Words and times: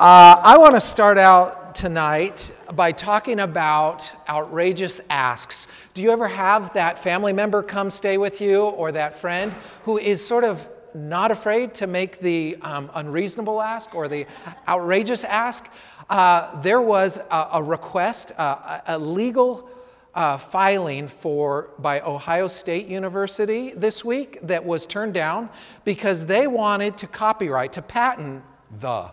Uh, 0.00 0.40
I 0.42 0.56
want 0.56 0.74
to 0.76 0.80
start 0.80 1.18
out 1.18 1.74
tonight 1.74 2.50
by 2.72 2.90
talking 2.90 3.40
about 3.40 4.10
outrageous 4.30 4.98
asks. 5.10 5.66
Do 5.92 6.00
you 6.00 6.10
ever 6.10 6.26
have 6.26 6.72
that 6.72 6.98
family 6.98 7.34
member 7.34 7.62
come 7.62 7.90
stay 7.90 8.16
with 8.16 8.40
you 8.40 8.62
or 8.62 8.92
that 8.92 9.20
friend 9.20 9.54
who 9.84 9.98
is 9.98 10.26
sort 10.26 10.42
of 10.42 10.66
not 10.94 11.30
afraid 11.30 11.74
to 11.74 11.86
make 11.86 12.18
the 12.18 12.56
um, 12.62 12.90
unreasonable 12.94 13.60
ask 13.60 13.94
or 13.94 14.08
the 14.08 14.24
outrageous 14.68 15.22
ask? 15.22 15.68
Uh, 16.08 16.58
there 16.62 16.80
was 16.80 17.18
a, 17.18 17.48
a 17.52 17.62
request, 17.62 18.32
uh, 18.38 18.80
a 18.86 18.98
legal 18.98 19.68
uh, 20.14 20.38
filing 20.38 21.08
for 21.08 21.72
by 21.78 22.00
Ohio 22.00 22.48
State 22.48 22.86
University 22.86 23.74
this 23.76 24.02
week 24.02 24.38
that 24.44 24.64
was 24.64 24.86
turned 24.86 25.12
down 25.12 25.50
because 25.84 26.24
they 26.24 26.46
wanted 26.46 26.96
to 26.96 27.06
copyright 27.06 27.74
to 27.74 27.82
patent 27.82 28.42
the 28.80 29.10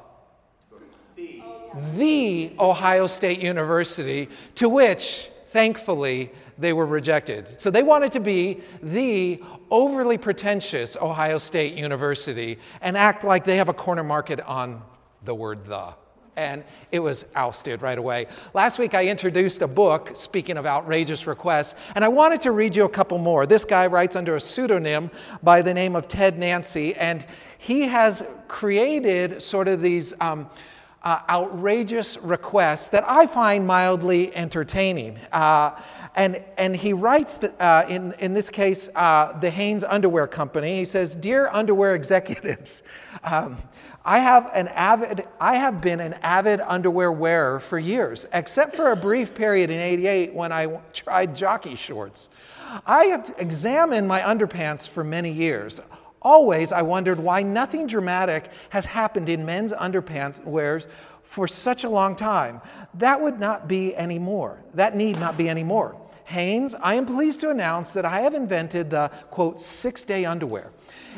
the 1.96 2.52
Ohio 2.60 3.08
State 3.08 3.40
University 3.40 4.30
to 4.56 4.70
which 4.70 5.30
thankfully 5.52 6.32
they 6.58 6.74
were 6.74 6.86
rejected. 6.86 7.60
So 7.60 7.70
they 7.70 7.84
wanted 7.84 8.12
to 8.14 8.20
be 8.20 8.62
the 8.82 9.42
overly 9.70 10.18
pretentious 10.18 10.98
Ohio 10.98 11.38
State 11.38 11.74
University 11.74 12.58
and 12.82 12.98
act 12.98 13.24
like 13.24 13.46
they 13.46 13.58
have 13.58 13.70
a 13.70 13.74
corner 13.74 14.04
market 14.04 14.40
on 14.42 14.82
the 15.24 15.36
word 15.36 15.66
the 15.66 15.94
and 16.38 16.64
it 16.92 17.00
was 17.00 17.26
ousted 17.36 17.82
right 17.82 17.98
away. 17.98 18.28
Last 18.54 18.78
week, 18.78 18.94
I 18.94 19.08
introduced 19.08 19.64
a 19.64 19.68
book, 19.68 20.12
speaking 20.14 20.56
of 20.56 20.66
outrageous 20.66 21.26
requests, 21.26 21.74
and 21.96 22.06
I 22.06 22.08
wanted 22.08 22.44
to 22.44 22.52
read 22.52 22.76
you 22.76 22.86
a 22.86 22.90
couple 22.90 23.18
more. 23.18 23.48
This 23.48 23.66
guy 23.66 23.88
writes 23.88 24.16
under 24.16 24.36
a 24.36 24.40
pseudonym 24.40 25.10
by 25.42 25.64
the 25.64 25.74
name 25.74 25.96
of 25.96 26.08
Ted 26.08 26.38
Nancy, 26.38 26.94
and 26.96 27.26
he 27.58 27.82
has 27.82 28.24
created 28.48 29.42
sort 29.42 29.68
of 29.68 29.82
these. 29.82 30.14
Um, 30.22 30.50
uh, 31.08 31.22
outrageous 31.30 32.18
requests 32.18 32.90
that 32.90 33.10
I 33.10 33.28
find 33.28 33.66
mildly 33.66 34.36
entertaining. 34.36 35.18
Uh, 35.32 35.72
and, 36.18 36.44
and 36.58 36.76
he 36.76 36.92
writes, 36.92 37.36
that, 37.36 37.62
uh, 37.62 37.86
in, 37.88 38.12
in 38.20 38.34
this 38.34 38.50
case, 38.50 38.90
uh, 38.94 39.32
the 39.40 39.50
Hanes 39.50 39.86
Underwear 39.86 40.28
Company. 40.28 40.80
He 40.80 40.84
says, 40.84 41.16
Dear 41.16 41.48
underwear 41.54 41.96
executives, 41.96 42.84
um, 43.24 43.58
I 44.04 44.20
have, 44.20 44.52
an 44.54 44.68
avid, 44.68 45.26
I 45.40 45.56
have 45.56 45.80
been 45.80 46.02
an 46.02 46.16
avid 46.24 46.60
underwear 46.60 47.14
wearer 47.14 47.62
for 47.62 47.80
years, 47.80 48.26
except 48.34 48.76
for 48.76 48.92
a 48.92 48.96
brief 48.98 49.34
period 49.34 49.70
in 49.70 49.80
88 49.80 50.34
when 50.34 50.52
I 50.52 50.78
tried 50.92 51.34
jockey 51.38 51.76
shorts. 51.76 52.28
I 52.86 53.06
have 53.06 53.34
examined 53.38 54.10
my 54.10 54.20
underpants 54.20 54.86
for 54.86 55.06
many 55.06 55.32
years. 55.32 55.80
Always, 56.22 56.72
I 56.72 56.82
wondered 56.82 57.20
why 57.20 57.44
nothing 57.44 57.88
dramatic 57.88 58.50
has 58.70 58.86
happened 58.86 59.30
in 59.30 59.46
men's 59.46 59.72
underpants 59.72 60.44
wears 60.44 60.88
for 61.24 61.48
such 61.48 61.84
a 61.84 61.90
long 61.90 62.16
time. 62.16 62.62
That 62.96 63.22
would 63.22 63.40
not 63.40 63.68
be 63.68 63.96
anymore. 63.96 64.60
That 64.74 64.96
need 64.96 65.20
not 65.20 65.38
be 65.38 65.50
anymore. 65.50 65.96
Hanes, 66.26 66.76
I 66.76 66.96
am 66.96 67.06
pleased 67.06 67.40
to 67.42 67.50
announce 67.50 67.92
that 67.92 68.06
I 68.06 68.22
have 68.22 68.34
invented 68.34 68.90
the 68.90 69.10
quote 69.32 69.62
six 69.62 70.04
day 70.04 70.26
underwear. 70.26 70.72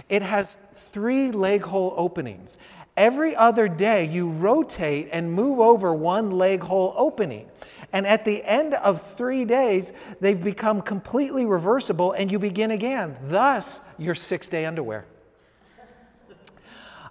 It 0.10 0.22
has 0.22 0.58
three 0.76 1.32
leg 1.32 1.64
hole 1.64 1.94
openings 1.98 2.58
Every 3.00 3.34
other 3.34 3.70
day, 3.70 4.04
you 4.04 4.28
rotate 4.28 5.08
and 5.14 5.32
move 5.32 5.62
over 5.62 5.94
one 5.94 6.32
leg 6.32 6.62
hole 6.62 6.94
opening. 6.98 7.50
And 7.92 8.06
at 8.06 8.26
the 8.26 8.44
end 8.44 8.76
of 8.76 9.02
three 9.16 9.46
days, 9.46 9.94
they've 10.20 10.42
become 10.42 10.82
completely 10.82 11.46
reversible 11.46 12.14
and 12.14 12.32
you 12.32 12.40
begin 12.40 12.72
again. 12.72 13.18
Thus, 13.24 13.80
your 13.98 14.16
six 14.16 14.48
day 14.48 14.66
underwear. 14.66 15.06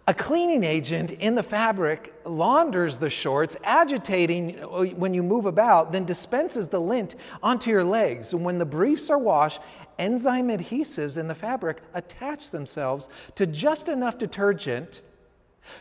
A 0.09 0.15
cleaning 0.15 0.65
agent 0.65 1.11
in 1.11 1.35
the 1.35 1.43
fabric 1.43 2.15
launders 2.25 2.97
the 2.97 3.11
shorts, 3.11 3.57
agitating 3.63 4.55
when 4.97 5.13
you 5.13 5.23
move 5.23 5.45
about, 5.45 5.93
then 5.93 6.07
dispenses 6.07 6.67
the 6.67 6.81
lint 6.81 7.17
onto 7.43 7.69
your 7.69 7.85
legs. 7.85 8.33
And 8.33 8.43
when 8.43 8.57
the 8.57 8.65
briefs 8.65 9.11
are 9.11 9.19
washed, 9.19 9.61
enzyme 9.99 10.49
adhesives 10.49 11.19
in 11.19 11.29
the 11.29 11.35
fabric 11.35 11.83
attach 11.93 12.51
themselves 12.51 13.11
to 13.35 13.47
just 13.47 13.91
enough 13.91 14.17
detergent 14.17 15.03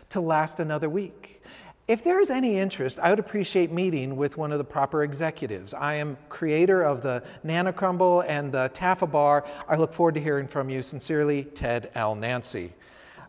to 0.10 0.20
last 0.20 0.60
another 0.60 0.90
week. 0.90 1.42
If 1.88 2.04
there 2.04 2.20
is 2.20 2.30
any 2.30 2.58
interest, 2.58 3.00
I 3.00 3.10
would 3.10 3.20
appreciate 3.20 3.72
meeting 3.72 4.18
with 4.18 4.36
one 4.36 4.52
of 4.52 4.58
the 4.58 4.64
proper 4.66 5.04
executives. 5.04 5.74
I 5.74 5.94
am 5.94 6.18
creator 6.28 6.82
of 6.82 7.02
the 7.02 7.24
Nana 7.46 7.72
Crumble 7.72 8.26
and 8.28 8.52
the 8.52 8.70
Taffa 8.74 9.10
Bar. 9.10 9.46
I 9.70 9.78
look 9.78 9.94
forward 9.94 10.16
to 10.16 10.20
hearing 10.20 10.50
from 10.50 10.70
you. 10.70 10.84
Sincerely, 10.84 11.46
Ted 11.46 11.90
L. 11.96 12.14
Nancy. 12.14 12.74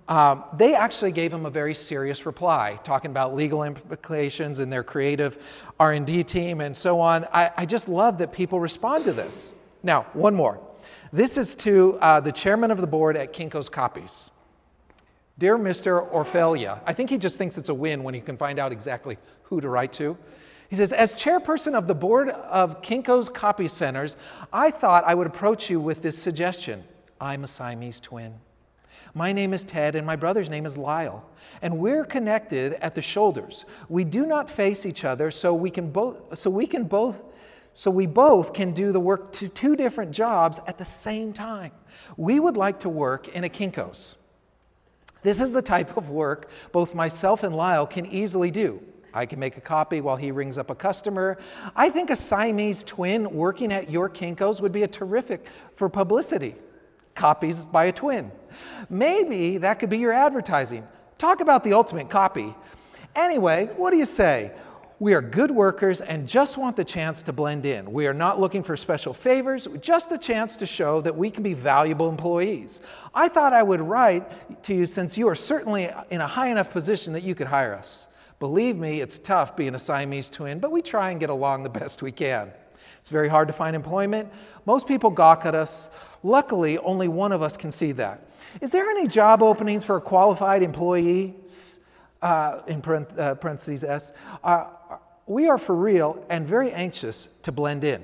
Um, 0.08 0.42
they 0.56 0.74
actually 0.74 1.12
gave 1.12 1.32
him 1.32 1.46
a 1.46 1.50
very 1.50 1.72
serious 1.72 2.26
reply, 2.26 2.80
talking 2.82 3.12
about 3.12 3.36
legal 3.36 3.62
implications 3.62 4.58
and 4.58 4.72
their 4.72 4.82
creative 4.82 5.38
R&D 5.78 6.24
team 6.24 6.60
and 6.60 6.76
so 6.76 6.98
on. 6.98 7.26
I, 7.32 7.52
I 7.58 7.64
just 7.64 7.88
love 7.88 8.18
that 8.18 8.32
people 8.32 8.58
respond 8.58 9.04
to 9.04 9.12
this. 9.12 9.52
Now, 9.84 10.06
one 10.14 10.34
more. 10.34 10.58
This 11.12 11.38
is 11.38 11.54
to 11.56 11.96
uh, 12.00 12.18
the 12.18 12.32
chairman 12.32 12.72
of 12.72 12.80
the 12.80 12.88
board 12.88 13.16
at 13.16 13.32
Kinko's 13.32 13.68
Copies. 13.68 14.30
Dear 15.38 15.56
Mr. 15.56 16.10
Orfalea, 16.12 16.80
I 16.84 16.92
think 16.92 17.10
he 17.10 17.16
just 17.16 17.38
thinks 17.38 17.56
it's 17.56 17.68
a 17.68 17.74
win 17.74 18.02
when 18.02 18.12
he 18.12 18.20
can 18.20 18.36
find 18.36 18.58
out 18.58 18.72
exactly 18.72 19.18
who 19.42 19.60
to 19.60 19.68
write 19.68 19.92
to. 19.94 20.18
He 20.68 20.74
says, 20.74 20.92
As 20.92 21.14
chairperson 21.14 21.74
of 21.74 21.86
the 21.86 21.94
board 21.94 22.30
of 22.30 22.82
Kinko's 22.82 23.28
Copy 23.28 23.68
Centers, 23.68 24.16
I 24.52 24.72
thought 24.72 25.04
I 25.06 25.14
would 25.14 25.28
approach 25.28 25.70
you 25.70 25.80
with 25.80 26.02
this 26.02 26.18
suggestion. 26.18 26.82
I'm 27.20 27.44
a 27.44 27.48
Siamese 27.48 28.00
twin. 28.00 28.34
My 29.14 29.32
name 29.32 29.54
is 29.54 29.62
Ted, 29.64 29.94
and 29.94 30.06
my 30.06 30.16
brother's 30.16 30.50
name 30.50 30.66
is 30.66 30.76
Lyle. 30.76 31.24
And 31.62 31.78
we're 31.78 32.04
connected 32.04 32.74
at 32.74 32.96
the 32.96 33.02
shoulders. 33.02 33.64
We 33.88 34.02
do 34.04 34.26
not 34.26 34.50
face 34.50 34.84
each 34.84 35.04
other, 35.04 35.30
so 35.30 35.54
we 35.54 35.70
can 35.70 35.90
both, 35.90 36.36
so 36.36 36.50
we 36.50 36.66
can 36.66 36.84
both, 36.84 37.22
so 37.74 37.90
we 37.90 38.06
both 38.06 38.52
can 38.52 38.72
do 38.72 38.90
the 38.90 39.00
work 39.00 39.32
to 39.34 39.48
two 39.48 39.76
different 39.76 40.10
jobs 40.10 40.60
at 40.66 40.78
the 40.78 40.84
same 40.84 41.32
time. 41.32 41.70
We 42.16 42.40
would 42.40 42.56
like 42.56 42.80
to 42.80 42.88
work 42.88 43.28
in 43.28 43.44
a 43.44 43.48
Kinko's. 43.48 44.17
This 45.22 45.40
is 45.40 45.52
the 45.52 45.62
type 45.62 45.96
of 45.96 46.10
work 46.10 46.50
both 46.72 46.94
myself 46.94 47.42
and 47.42 47.54
Lyle 47.54 47.86
can 47.86 48.06
easily 48.06 48.50
do. 48.50 48.80
I 49.14 49.26
can 49.26 49.38
make 49.38 49.56
a 49.56 49.60
copy 49.60 50.00
while 50.00 50.16
he 50.16 50.30
rings 50.30 50.58
up 50.58 50.70
a 50.70 50.74
customer. 50.74 51.38
I 51.74 51.90
think 51.90 52.10
a 52.10 52.16
Siamese 52.16 52.84
twin 52.84 53.30
working 53.32 53.72
at 53.72 53.90
your 53.90 54.08
Kinko's 54.08 54.60
would 54.60 54.72
be 54.72 54.82
a 54.82 54.88
terrific 54.88 55.46
for 55.76 55.88
publicity. 55.88 56.54
Copies 57.14 57.64
by 57.64 57.86
a 57.86 57.92
twin. 57.92 58.30
Maybe 58.90 59.58
that 59.58 59.78
could 59.78 59.90
be 59.90 59.98
your 59.98 60.12
advertising. 60.12 60.86
Talk 61.16 61.40
about 61.40 61.64
the 61.64 61.72
ultimate 61.72 62.10
copy. 62.10 62.54
Anyway, 63.16 63.70
what 63.76 63.90
do 63.90 63.96
you 63.96 64.04
say? 64.04 64.52
We 65.00 65.14
are 65.14 65.22
good 65.22 65.52
workers 65.52 66.00
and 66.00 66.26
just 66.26 66.58
want 66.58 66.74
the 66.74 66.84
chance 66.84 67.22
to 67.22 67.32
blend 67.32 67.64
in. 67.64 67.92
We 67.92 68.08
are 68.08 68.14
not 68.14 68.40
looking 68.40 68.64
for 68.64 68.76
special 68.76 69.14
favors, 69.14 69.68
just 69.80 70.10
the 70.10 70.18
chance 70.18 70.56
to 70.56 70.66
show 70.66 71.00
that 71.02 71.16
we 71.16 71.30
can 71.30 71.44
be 71.44 71.54
valuable 71.54 72.08
employees. 72.08 72.80
I 73.14 73.28
thought 73.28 73.52
I 73.52 73.62
would 73.62 73.80
write 73.80 74.62
to 74.64 74.74
you 74.74 74.86
since 74.86 75.16
you 75.16 75.28
are 75.28 75.36
certainly 75.36 75.88
in 76.10 76.20
a 76.20 76.26
high 76.26 76.48
enough 76.48 76.70
position 76.72 77.12
that 77.12 77.22
you 77.22 77.36
could 77.36 77.46
hire 77.46 77.74
us. 77.74 78.06
Believe 78.40 78.76
me, 78.76 79.00
it's 79.00 79.20
tough 79.20 79.54
being 79.54 79.76
a 79.76 79.80
Siamese 79.80 80.30
twin, 80.30 80.58
but 80.58 80.72
we 80.72 80.82
try 80.82 81.12
and 81.12 81.20
get 81.20 81.30
along 81.30 81.62
the 81.62 81.70
best 81.70 82.02
we 82.02 82.10
can. 82.10 82.50
It's 83.00 83.10
very 83.10 83.28
hard 83.28 83.46
to 83.46 83.54
find 83.54 83.76
employment. 83.76 84.28
Most 84.66 84.88
people 84.88 85.10
gawk 85.10 85.46
at 85.46 85.54
us. 85.54 85.90
Luckily, 86.24 86.76
only 86.78 87.06
one 87.06 87.30
of 87.30 87.40
us 87.40 87.56
can 87.56 87.70
see 87.70 87.92
that. 87.92 88.28
Is 88.60 88.72
there 88.72 88.88
any 88.88 89.06
job 89.06 89.44
openings 89.44 89.84
for 89.84 89.96
a 89.96 90.00
qualified 90.00 90.64
employee? 90.64 91.36
Uh, 92.20 92.62
in 92.66 92.82
uh, 92.84 93.34
parentheses 93.36 93.84
S. 93.84 94.12
We 95.28 95.46
are 95.46 95.58
for 95.58 95.76
real 95.76 96.24
and 96.30 96.48
very 96.48 96.72
anxious 96.72 97.28
to 97.42 97.52
blend 97.52 97.84
in. 97.84 98.02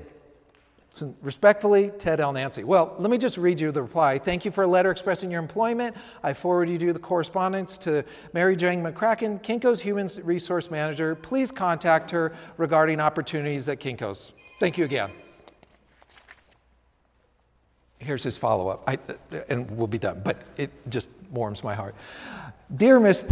So 0.93 1.13
respectfully, 1.23 1.91
Ted 1.99 2.21
L. 2.21 2.33
Nancy. 2.33 2.63
Well, 2.63 2.95
let 2.99 3.11
me 3.11 3.19
just 3.19 3.37
read 3.37 3.61
you 3.61 3.73
the 3.73 3.83
reply. 3.83 4.19
Thank 4.19 4.45
you 4.45 4.53
for 4.53 4.63
a 4.63 4.67
letter 4.67 4.93
expressing 4.93 5.31
your 5.31 5.41
employment. 5.41 5.97
I 6.23 6.35
forward 6.35 6.69
you 6.69 6.93
the 6.93 6.99
correspondence 7.01 7.77
to 7.79 8.05
Mary 8.33 8.55
Jane 8.55 8.81
McCracken, 8.81 9.43
Kinko's 9.43 9.81
Human 9.81 10.09
Resource 10.23 10.71
Manager. 10.71 11.17
Please 11.17 11.51
contact 11.51 12.13
her 12.13 12.33
regarding 12.59 13.01
opportunities 13.01 13.69
at 13.69 13.81
Kinko's. 13.81 14.33
Thank 14.61 14.79
you 14.79 14.85
again. 14.85 15.11
Here's 18.05 18.23
his 18.23 18.37
follow 18.37 18.69
up, 18.69 18.89
and 19.49 19.71
we'll 19.71 19.87
be 19.87 19.99
done, 19.99 20.21
but 20.25 20.37
it 20.57 20.71
just 20.91 21.09
warms 21.31 21.65
my 21.65 21.75
heart. 21.75 21.95
Dear 22.77 23.01
Miss, 23.01 23.25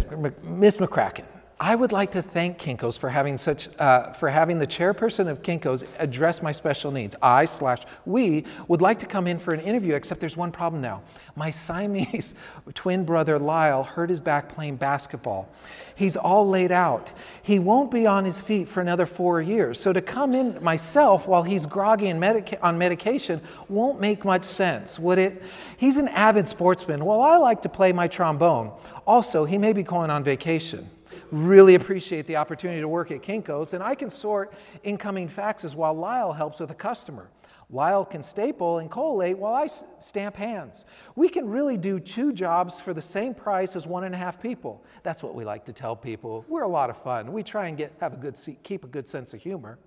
Miss 0.43 0.77
McCracken, 0.77 1.25
I 1.63 1.75
would 1.75 1.93
like 1.93 2.11
to 2.11 2.21
thank 2.21 2.57
Kinko's 2.57 2.97
for 2.97 3.09
having 3.09 3.37
such 3.37 3.69
uh, 3.79 4.11
for 4.11 4.29
having 4.29 4.59
the 4.59 4.67
chairperson 4.67 5.29
of 5.29 5.41
Kinko's 5.41 5.85
address 5.97 6.41
my 6.41 6.51
special 6.51 6.91
needs. 6.91 7.15
I 7.21 7.45
slash 7.45 7.83
we 8.05 8.43
would 8.67 8.81
like 8.81 8.99
to 8.99 9.05
come 9.05 9.27
in 9.27 9.39
for 9.39 9.53
an 9.53 9.61
interview, 9.61 9.93
except 9.93 10.19
there's 10.19 10.35
one 10.35 10.51
problem 10.51 10.81
now. 10.81 11.01
My 11.37 11.51
Siamese 11.51 12.33
twin 12.73 13.05
brother 13.05 13.39
Lyle 13.39 13.81
hurt 13.81 14.09
his 14.09 14.19
back 14.19 14.53
playing 14.53 14.75
basketball. 14.75 15.47
He's 15.95 16.17
all 16.17 16.49
laid 16.49 16.73
out. 16.73 17.13
He 17.43 17.59
won't 17.59 17.89
be 17.89 18.05
on 18.05 18.25
his 18.25 18.41
feet 18.41 18.67
for 18.67 18.81
another 18.81 19.05
four 19.05 19.41
years. 19.41 19.79
So 19.79 19.93
to 19.93 20.01
come 20.01 20.33
in 20.33 20.61
myself 20.61 21.29
while 21.29 21.43
he's 21.43 21.65
groggy 21.65 22.09
and 22.09 22.19
medica- 22.19 22.61
on 22.61 22.77
medication 22.77 23.39
won't 23.69 24.01
make 24.01 24.25
much 24.25 24.43
sense, 24.43 24.99
would 24.99 25.17
it? 25.17 25.41
He's 25.77 25.95
an 25.95 26.09
avid 26.09 26.45
sportsman. 26.45 27.05
Well, 27.05 27.21
I 27.21 27.37
like 27.37 27.61
to 27.61 27.69
play 27.69 27.93
my 27.93 28.09
trombone. 28.09 28.73
Also, 29.07 29.45
he 29.45 29.57
may 29.57 29.71
be 29.71 29.83
going 29.83 30.09
on 30.09 30.25
vacation. 30.25 30.89
Really 31.33 31.75
appreciate 31.75 32.27
the 32.27 32.35
opportunity 32.35 32.79
to 32.79 32.87
work 32.87 33.11
at 33.11 33.23
Kinko's, 33.23 33.73
and 33.73 33.83
I 33.83 33.95
can 33.95 34.09
sort 34.09 34.53
incoming 34.83 35.27
faxes 35.27 35.73
while 35.73 35.93
Lyle 35.93 36.31
helps 36.31 36.59
with 36.59 36.69
a 36.71 36.75
customer. 36.75 37.29
Lyle 37.69 38.05
can 38.05 38.21
staple 38.21 38.79
and 38.79 38.91
collate 38.91 39.35
while 39.37 39.55
I 39.55 39.67
stamp 39.99 40.35
hands. 40.35 40.85
We 41.15 41.27
can 41.27 41.49
really 41.49 41.75
do 41.75 41.99
two 41.99 42.31
jobs 42.31 42.79
for 42.79 42.93
the 42.93 43.01
same 43.01 43.33
price 43.33 43.75
as 43.75 43.87
one 43.87 44.03
and 44.03 44.13
a 44.13 44.17
half 44.17 44.39
people. 44.39 44.83
That's 45.01 45.23
what 45.23 45.33
we 45.33 45.43
like 45.43 45.65
to 45.65 45.73
tell 45.73 45.95
people. 45.95 46.45
We're 46.47 46.63
a 46.63 46.67
lot 46.67 46.91
of 46.91 47.01
fun. 47.01 47.31
We 47.33 47.41
try 47.41 47.67
and 47.67 47.77
get, 47.77 47.91
have 47.99 48.13
a 48.13 48.17
good, 48.17 48.37
keep 48.61 48.83
a 48.83 48.87
good 48.87 49.07
sense 49.07 49.33
of 49.33 49.41
humor. 49.41 49.79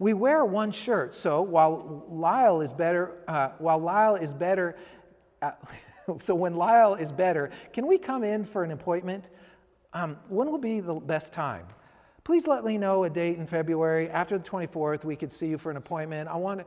We 0.00 0.14
wear 0.14 0.44
one 0.44 0.72
shirt, 0.72 1.14
so 1.14 1.40
while 1.42 2.04
Lyle 2.08 2.60
is 2.60 2.72
better, 2.72 3.22
uh, 3.28 3.50
while 3.58 3.78
Lyle 3.78 4.16
is 4.16 4.34
better, 4.34 4.76
uh, 5.40 5.52
so 6.18 6.34
when 6.34 6.56
Lyle 6.56 6.94
is 6.94 7.12
better, 7.12 7.50
can 7.72 7.86
we 7.86 7.96
come 7.96 8.24
in 8.24 8.44
for 8.44 8.64
an 8.64 8.72
appointment? 8.72 9.30
Um, 9.92 10.16
when 10.28 10.50
will 10.50 10.58
be 10.58 10.80
the 10.80 10.94
best 10.94 11.32
time? 11.32 11.66
Please 12.22 12.46
let 12.46 12.64
me 12.64 12.76
know 12.76 13.04
a 13.04 13.10
date 13.10 13.38
in 13.38 13.46
February. 13.46 14.08
After 14.10 14.38
the 14.38 14.44
24th, 14.44 15.04
we 15.04 15.16
could 15.16 15.32
see 15.32 15.46
you 15.46 15.58
for 15.58 15.70
an 15.70 15.76
appointment. 15.76 16.28
I 16.28 16.36
want, 16.36 16.62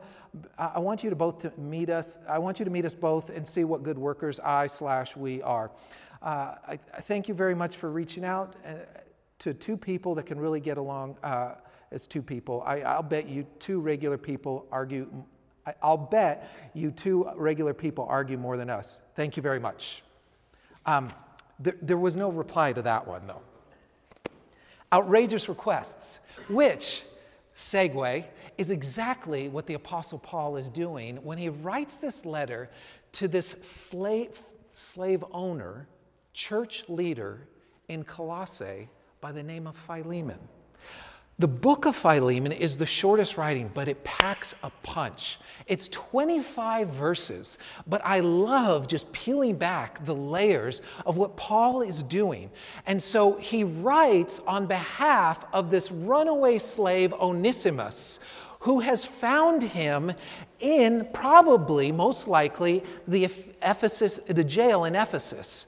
I 0.58 0.80
want 0.80 1.04
you 1.04 1.10
to 1.10 1.16
both 1.16 1.38
to 1.40 1.52
meet 1.56 1.90
us. 1.90 2.18
I 2.28 2.38
want 2.38 2.58
you 2.58 2.64
to 2.64 2.70
meet 2.70 2.84
us 2.84 2.92
both 2.92 3.30
and 3.30 3.46
see 3.46 3.64
what 3.64 3.82
good 3.82 3.96
workers 3.96 4.40
I 4.40 4.66
slash 4.66 5.16
we 5.16 5.40
are. 5.42 5.70
Uh, 6.20 6.56
I, 6.66 6.78
I, 6.92 7.00
thank 7.02 7.28
you 7.28 7.34
very 7.34 7.54
much 7.54 7.76
for 7.76 7.90
reaching 7.90 8.24
out 8.24 8.56
uh, 8.66 8.72
to 9.38 9.54
two 9.54 9.76
people 9.76 10.14
that 10.16 10.26
can 10.26 10.40
really 10.40 10.60
get 10.60 10.76
along 10.76 11.16
uh, 11.22 11.54
as 11.92 12.06
two 12.06 12.22
people. 12.22 12.62
I, 12.66 12.80
I'll 12.80 13.02
bet 13.02 13.28
you 13.28 13.46
two 13.58 13.80
regular 13.80 14.18
people 14.18 14.66
argue. 14.72 15.08
I'll 15.82 15.96
bet 15.96 16.50
you 16.74 16.90
two 16.90 17.28
regular 17.36 17.74
people 17.74 18.06
argue 18.08 18.38
more 18.38 18.56
than 18.56 18.70
us. 18.70 19.02
Thank 19.14 19.36
you 19.36 19.42
very 19.42 19.60
much. 19.60 20.02
Um, 20.84 21.12
there, 21.58 21.76
there 21.82 21.98
was 21.98 22.16
no 22.16 22.30
reply 22.30 22.72
to 22.72 22.82
that 22.82 23.06
one, 23.06 23.26
though 23.26 23.42
outrageous 24.94 25.48
requests, 25.48 26.20
which, 26.48 27.02
segue, 27.56 28.24
is 28.58 28.70
exactly 28.70 29.48
what 29.48 29.66
the 29.66 29.74
Apostle 29.74 30.20
Paul 30.20 30.56
is 30.56 30.70
doing 30.70 31.16
when 31.16 31.36
he 31.36 31.48
writes 31.48 31.98
this 31.98 32.24
letter 32.24 32.70
to 33.12 33.26
this 33.26 33.56
slave, 33.62 34.40
slave 34.72 35.24
owner, 35.32 35.88
church 36.32 36.84
leader 36.86 37.48
in 37.88 38.04
Colossae 38.04 38.88
by 39.20 39.32
the 39.32 39.42
name 39.42 39.66
of 39.66 39.74
Philemon. 39.76 40.38
The 41.40 41.48
book 41.48 41.84
of 41.84 41.96
Philemon 41.96 42.52
is 42.52 42.76
the 42.76 42.86
shortest 42.86 43.36
writing, 43.36 43.68
but 43.74 43.88
it 43.88 44.04
packs 44.04 44.54
a 44.62 44.70
punch. 44.84 45.40
It's 45.66 45.88
25 45.88 46.90
verses, 46.90 47.58
but 47.88 48.00
I 48.04 48.20
love 48.20 48.86
just 48.86 49.10
peeling 49.10 49.56
back 49.56 50.04
the 50.04 50.14
layers 50.14 50.80
of 51.04 51.16
what 51.16 51.36
Paul 51.36 51.82
is 51.82 52.04
doing. 52.04 52.50
And 52.86 53.02
so 53.02 53.34
he 53.38 53.64
writes 53.64 54.40
on 54.46 54.66
behalf 54.66 55.44
of 55.52 55.72
this 55.72 55.90
runaway 55.90 56.58
slave, 56.58 57.12
Onesimus, 57.14 58.20
who 58.60 58.78
has 58.78 59.04
found 59.04 59.60
him 59.60 60.12
in 60.60 61.08
probably, 61.12 61.90
most 61.90 62.28
likely, 62.28 62.84
the 63.08 63.28
Ephesus, 63.60 64.20
the 64.28 64.44
jail 64.44 64.84
in 64.84 64.94
Ephesus 64.94 65.66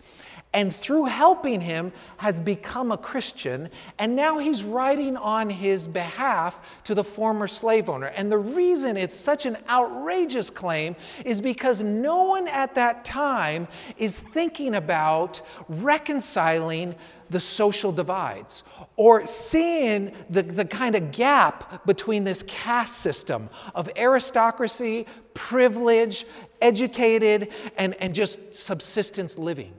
and 0.56 0.74
through 0.74 1.04
helping 1.04 1.60
him 1.60 1.92
has 2.16 2.40
become 2.40 2.90
a 2.90 2.96
Christian, 2.96 3.68
and 3.98 4.16
now 4.16 4.38
he's 4.38 4.62
writing 4.62 5.14
on 5.18 5.50
his 5.50 5.86
behalf 5.86 6.58
to 6.84 6.94
the 6.94 7.04
former 7.04 7.46
slave 7.46 7.90
owner. 7.90 8.06
And 8.06 8.32
the 8.32 8.38
reason 8.38 8.96
it's 8.96 9.14
such 9.14 9.44
an 9.44 9.58
outrageous 9.68 10.48
claim 10.48 10.96
is 11.26 11.42
because 11.42 11.82
no 11.82 12.24
one 12.24 12.48
at 12.48 12.74
that 12.74 13.04
time 13.04 13.68
is 13.98 14.18
thinking 14.18 14.76
about 14.76 15.42
reconciling 15.68 16.94
the 17.28 17.40
social 17.40 17.92
divides 17.92 18.62
or 18.96 19.26
seeing 19.26 20.10
the, 20.30 20.42
the 20.42 20.64
kind 20.64 20.94
of 20.94 21.12
gap 21.12 21.84
between 21.84 22.24
this 22.24 22.42
caste 22.46 22.96
system 22.96 23.50
of 23.74 23.90
aristocracy, 23.96 25.04
privilege, 25.34 26.24
educated, 26.62 27.52
and, 27.76 27.92
and 27.96 28.14
just 28.14 28.54
subsistence 28.54 29.36
living 29.36 29.74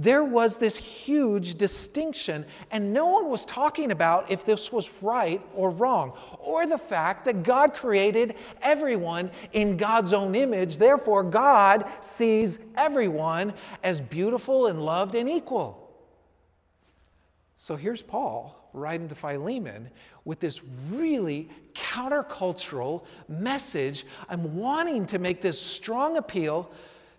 there 0.00 0.22
was 0.22 0.56
this 0.56 0.76
huge 0.76 1.58
distinction, 1.58 2.46
and 2.70 2.92
no 2.92 3.06
one 3.06 3.28
was 3.28 3.44
talking 3.44 3.90
about 3.90 4.30
if 4.30 4.44
this 4.44 4.70
was 4.70 4.88
right 5.02 5.44
or 5.56 5.70
wrong, 5.70 6.12
or 6.38 6.66
the 6.66 6.78
fact 6.78 7.24
that 7.24 7.42
God 7.42 7.74
created 7.74 8.36
everyone 8.62 9.28
in 9.54 9.76
God's 9.76 10.12
own 10.12 10.36
image. 10.36 10.78
Therefore, 10.78 11.24
God 11.24 11.84
sees 11.98 12.60
everyone 12.76 13.52
as 13.82 14.00
beautiful 14.00 14.68
and 14.68 14.80
loved 14.80 15.16
and 15.16 15.28
equal. 15.28 15.92
So 17.56 17.74
here's 17.74 18.00
Paul 18.00 18.54
writing 18.72 19.08
to 19.08 19.16
Philemon 19.16 19.90
with 20.24 20.38
this 20.38 20.60
really 20.92 21.48
countercultural 21.74 23.04
message. 23.28 24.06
I'm 24.28 24.56
wanting 24.56 25.06
to 25.06 25.18
make 25.18 25.40
this 25.40 25.60
strong 25.60 26.18
appeal 26.18 26.70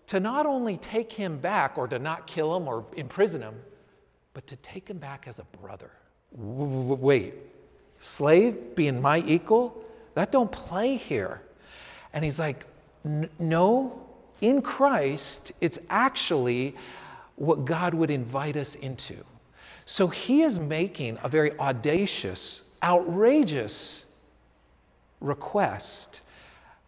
to 0.10 0.20
not 0.20 0.48
only 0.48 0.76
take 0.78 1.14
him 1.14 1.38
back 1.38 1.78
or 1.78 1.88
to 1.88 2.00
not 2.00 2.26
kill 2.26 2.58
him 2.58 2.68
or 2.68 2.84
imprison 2.98 3.44
him, 3.44 3.54
but 4.34 4.48
to 4.48 4.56
take 4.56 4.90
him 4.90 4.98
back 4.98 5.28
as 5.28 5.38
a 5.38 5.44
brother. 5.62 5.92
Wait, 6.32 7.36
slave 8.00 8.76
being 8.76 9.00
my 9.00 9.20
equal? 9.20 9.86
That 10.16 10.32
don't 10.32 10.52
play 10.52 10.96
here. 10.96 11.44
And 12.12 12.26
he's 12.26 12.40
like, 12.40 12.66
no, 13.38 14.04
in 14.42 14.64
Christ, 14.64 15.52
it's 15.62 15.78
actually 15.92 16.76
what 17.36 17.66
God 17.66 17.94
would 17.94 18.10
invite 18.10 18.58
us 18.58 18.74
into. 18.74 19.16
So 19.86 20.08
he 20.08 20.42
is 20.42 20.60
making 20.60 21.20
a 21.22 21.30
very 21.30 21.56
audacious, 21.60 22.64
outrageous 22.82 24.06
request 25.22 26.22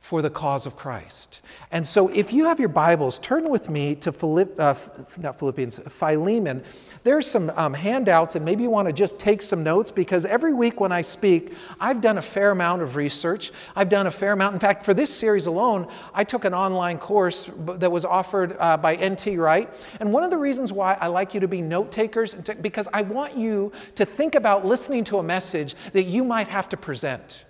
for 0.01 0.23
the 0.23 0.29
cause 0.29 0.65
of 0.65 0.75
Christ. 0.75 1.41
And 1.71 1.87
so, 1.87 2.07
if 2.09 2.33
you 2.33 2.45
have 2.45 2.59
your 2.59 2.69
Bibles, 2.69 3.19
turn 3.19 3.49
with 3.49 3.69
me 3.69 3.95
to 3.95 4.11
Philipp, 4.11 4.59
uh, 4.59 4.73
not 5.19 5.37
Philippians, 5.37 5.79
Philemon. 5.89 6.63
There's 7.03 7.29
some 7.29 7.51
um, 7.55 7.73
handouts, 7.73 8.35
and 8.35 8.43
maybe 8.43 8.63
you 8.63 8.69
want 8.69 8.87
to 8.87 8.93
just 8.93 9.17
take 9.19 9.41
some 9.41 9.63
notes 9.63 9.89
because 9.89 10.25
every 10.25 10.53
week 10.53 10.79
when 10.79 10.91
I 10.91 11.01
speak, 11.03 11.53
I've 11.79 12.01
done 12.01 12.17
a 12.17 12.21
fair 12.21 12.51
amount 12.51 12.81
of 12.81 12.95
research. 12.95 13.51
I've 13.75 13.89
done 13.89 14.07
a 14.07 14.11
fair 14.11 14.33
amount. 14.33 14.55
In 14.55 14.59
fact, 14.59 14.85
for 14.85 14.93
this 14.93 15.13
series 15.13 15.45
alone, 15.45 15.87
I 16.13 16.23
took 16.23 16.45
an 16.45 16.53
online 16.53 16.97
course 16.97 17.49
that 17.65 17.91
was 17.91 18.03
offered 18.03 18.57
uh, 18.59 18.77
by 18.77 18.95
N.T. 18.95 19.37
Wright. 19.37 19.69
And 19.99 20.11
one 20.11 20.23
of 20.23 20.31
the 20.31 20.37
reasons 20.37 20.71
why 20.71 20.97
I 20.99 21.07
like 21.07 21.33
you 21.33 21.39
to 21.39 21.47
be 21.47 21.61
note 21.61 21.91
takers, 21.91 22.35
because 22.35 22.87
I 22.91 23.03
want 23.03 23.37
you 23.37 23.71
to 23.95 24.05
think 24.05 24.33
about 24.33 24.65
listening 24.65 25.03
to 25.05 25.19
a 25.19 25.23
message 25.23 25.75
that 25.93 26.03
you 26.03 26.23
might 26.23 26.47
have 26.47 26.69
to 26.69 26.77
present. 26.77 27.45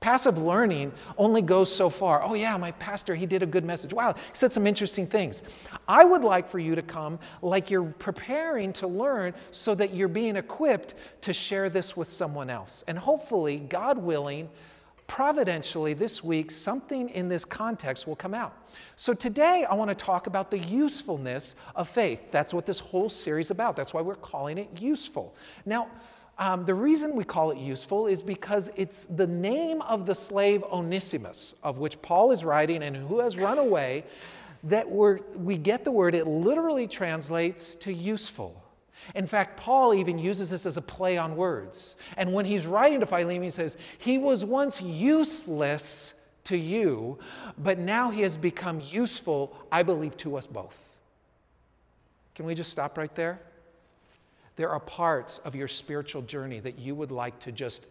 Passive 0.00 0.38
learning 0.38 0.92
only 1.16 1.42
goes 1.42 1.74
so 1.74 1.90
far. 1.90 2.22
Oh, 2.22 2.34
yeah, 2.34 2.56
my 2.56 2.70
pastor, 2.72 3.16
he 3.16 3.26
did 3.26 3.42
a 3.42 3.46
good 3.46 3.64
message. 3.64 3.92
Wow, 3.92 4.12
he 4.14 4.20
said 4.32 4.52
some 4.52 4.66
interesting 4.66 5.08
things. 5.08 5.42
I 5.88 6.04
would 6.04 6.22
like 6.22 6.48
for 6.48 6.60
you 6.60 6.76
to 6.76 6.82
come 6.82 7.18
like 7.42 7.68
you're 7.68 7.82
preparing 7.98 8.72
to 8.74 8.86
learn 8.86 9.34
so 9.50 9.74
that 9.74 9.94
you're 9.94 10.06
being 10.06 10.36
equipped 10.36 10.94
to 11.22 11.34
share 11.34 11.68
this 11.68 11.96
with 11.96 12.12
someone 12.12 12.48
else. 12.48 12.84
And 12.86 12.96
hopefully, 12.96 13.58
God 13.58 13.98
willing, 13.98 14.48
providentially 15.08 15.94
this 15.94 16.22
week, 16.22 16.52
something 16.52 17.08
in 17.08 17.28
this 17.28 17.44
context 17.44 18.06
will 18.06 18.14
come 18.14 18.34
out. 18.34 18.68
So 18.94 19.14
today, 19.14 19.66
I 19.68 19.74
want 19.74 19.90
to 19.90 19.96
talk 19.96 20.28
about 20.28 20.48
the 20.50 20.58
usefulness 20.58 21.56
of 21.74 21.88
faith. 21.88 22.20
That's 22.30 22.54
what 22.54 22.66
this 22.66 22.78
whole 22.78 23.08
series 23.08 23.46
is 23.46 23.50
about. 23.50 23.74
That's 23.74 23.92
why 23.92 24.02
we're 24.02 24.14
calling 24.14 24.58
it 24.58 24.68
useful. 24.80 25.34
Now, 25.66 25.88
um, 26.38 26.64
the 26.64 26.74
reason 26.74 27.16
we 27.16 27.24
call 27.24 27.50
it 27.50 27.58
useful 27.58 28.06
is 28.06 28.22
because 28.22 28.70
it's 28.76 29.06
the 29.16 29.26
name 29.26 29.82
of 29.82 30.06
the 30.06 30.14
slave 30.14 30.62
Onesimus, 30.64 31.54
of 31.62 31.78
which 31.78 32.00
Paul 32.00 32.30
is 32.30 32.44
writing 32.44 32.84
and 32.84 32.96
who 32.96 33.18
has 33.18 33.36
run 33.36 33.58
away, 33.58 34.04
that 34.64 34.88
we 34.88 35.16
we 35.36 35.56
get 35.56 35.84
the 35.84 35.90
word, 35.90 36.14
it 36.14 36.26
literally 36.26 36.86
translates 36.86 37.76
to 37.76 37.92
useful. 37.92 38.62
In 39.14 39.26
fact, 39.26 39.56
Paul 39.56 39.94
even 39.94 40.18
uses 40.18 40.50
this 40.50 40.66
as 40.66 40.76
a 40.76 40.82
play 40.82 41.16
on 41.16 41.36
words. 41.36 41.96
And 42.16 42.32
when 42.32 42.44
he's 42.44 42.66
writing 42.66 43.00
to 43.00 43.06
Philemon, 43.06 43.42
he 43.42 43.50
says, 43.50 43.76
He 43.98 44.18
was 44.18 44.44
once 44.44 44.82
useless 44.82 46.14
to 46.44 46.56
you, 46.56 47.18
but 47.58 47.78
now 47.78 48.10
he 48.10 48.22
has 48.22 48.36
become 48.36 48.80
useful, 48.82 49.56
I 49.70 49.82
believe, 49.82 50.16
to 50.18 50.36
us 50.36 50.46
both. 50.46 50.76
Can 52.34 52.46
we 52.46 52.54
just 52.54 52.70
stop 52.70 52.96
right 52.96 53.14
there? 53.14 53.40
There 54.58 54.70
are 54.70 54.80
parts 54.80 55.38
of 55.44 55.54
your 55.54 55.68
spiritual 55.68 56.20
journey 56.22 56.58
that 56.58 56.80
you 56.80 56.96
would 56.96 57.12
like 57.12 57.38
to 57.38 57.52
just 57.52 57.86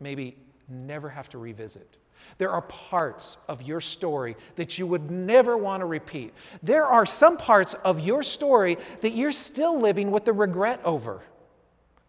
maybe 0.00 0.36
never 0.68 1.08
have 1.08 1.30
to 1.30 1.38
revisit. 1.38 1.96
There 2.36 2.50
are 2.50 2.60
parts 2.60 3.38
of 3.48 3.62
your 3.62 3.80
story 3.80 4.36
that 4.56 4.78
you 4.78 4.86
would 4.86 5.10
never 5.10 5.56
want 5.56 5.80
to 5.80 5.86
repeat. 5.86 6.34
There 6.62 6.84
are 6.84 7.06
some 7.06 7.38
parts 7.38 7.72
of 7.86 8.00
your 8.00 8.22
story 8.22 8.76
that 9.00 9.12
you're 9.12 9.32
still 9.32 9.80
living 9.80 10.10
with 10.10 10.26
the 10.26 10.32
regret 10.34 10.78
over. 10.84 11.22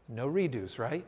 No 0.10 0.28
redos, 0.28 0.78
right? 0.78 1.06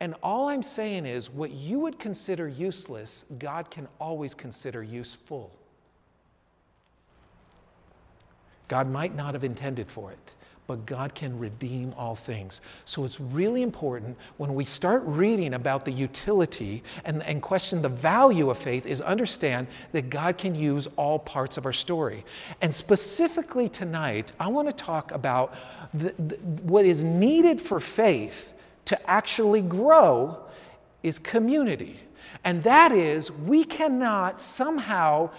And 0.00 0.14
all 0.22 0.48
I'm 0.48 0.62
saying 0.62 1.04
is 1.04 1.28
what 1.28 1.50
you 1.50 1.78
would 1.80 1.98
consider 1.98 2.48
useless, 2.48 3.26
God 3.38 3.70
can 3.70 3.86
always 4.00 4.32
consider 4.32 4.82
useful. 4.82 5.54
God 8.68 8.90
might 8.90 9.14
not 9.14 9.34
have 9.34 9.44
intended 9.44 9.90
for 9.90 10.12
it, 10.12 10.34
but 10.66 10.86
God 10.86 11.14
can 11.14 11.38
redeem 11.38 11.92
all 11.96 12.16
things. 12.16 12.62
So 12.86 13.04
it's 13.04 13.20
really 13.20 13.62
important 13.62 14.16
when 14.38 14.54
we 14.54 14.64
start 14.64 15.02
reading 15.04 15.54
about 15.54 15.84
the 15.84 15.92
utility 15.92 16.82
and, 17.04 17.22
and 17.24 17.42
question 17.42 17.82
the 17.82 17.88
value 17.88 18.48
of 18.50 18.58
faith 18.58 18.86
is 18.86 19.00
understand 19.02 19.66
that 19.92 20.08
God 20.08 20.38
can 20.38 20.54
use 20.54 20.88
all 20.96 21.18
parts 21.18 21.58
of 21.58 21.66
our 21.66 21.72
story. 21.72 22.24
And 22.62 22.74
specifically 22.74 23.68
tonight, 23.68 24.32
I 24.40 24.48
want 24.48 24.68
to 24.68 24.74
talk 24.74 25.12
about 25.12 25.54
the, 25.92 26.14
the, 26.18 26.36
what 26.62 26.86
is 26.86 27.04
needed 27.04 27.60
for 27.60 27.78
faith 27.78 28.54
to 28.86 29.10
actually 29.10 29.60
grow 29.60 30.38
is 31.02 31.18
community. 31.18 32.00
And 32.44 32.62
that 32.64 32.92
is, 32.92 33.30
we 33.30 33.64
cannot 33.64 34.40
somehow 34.40 35.30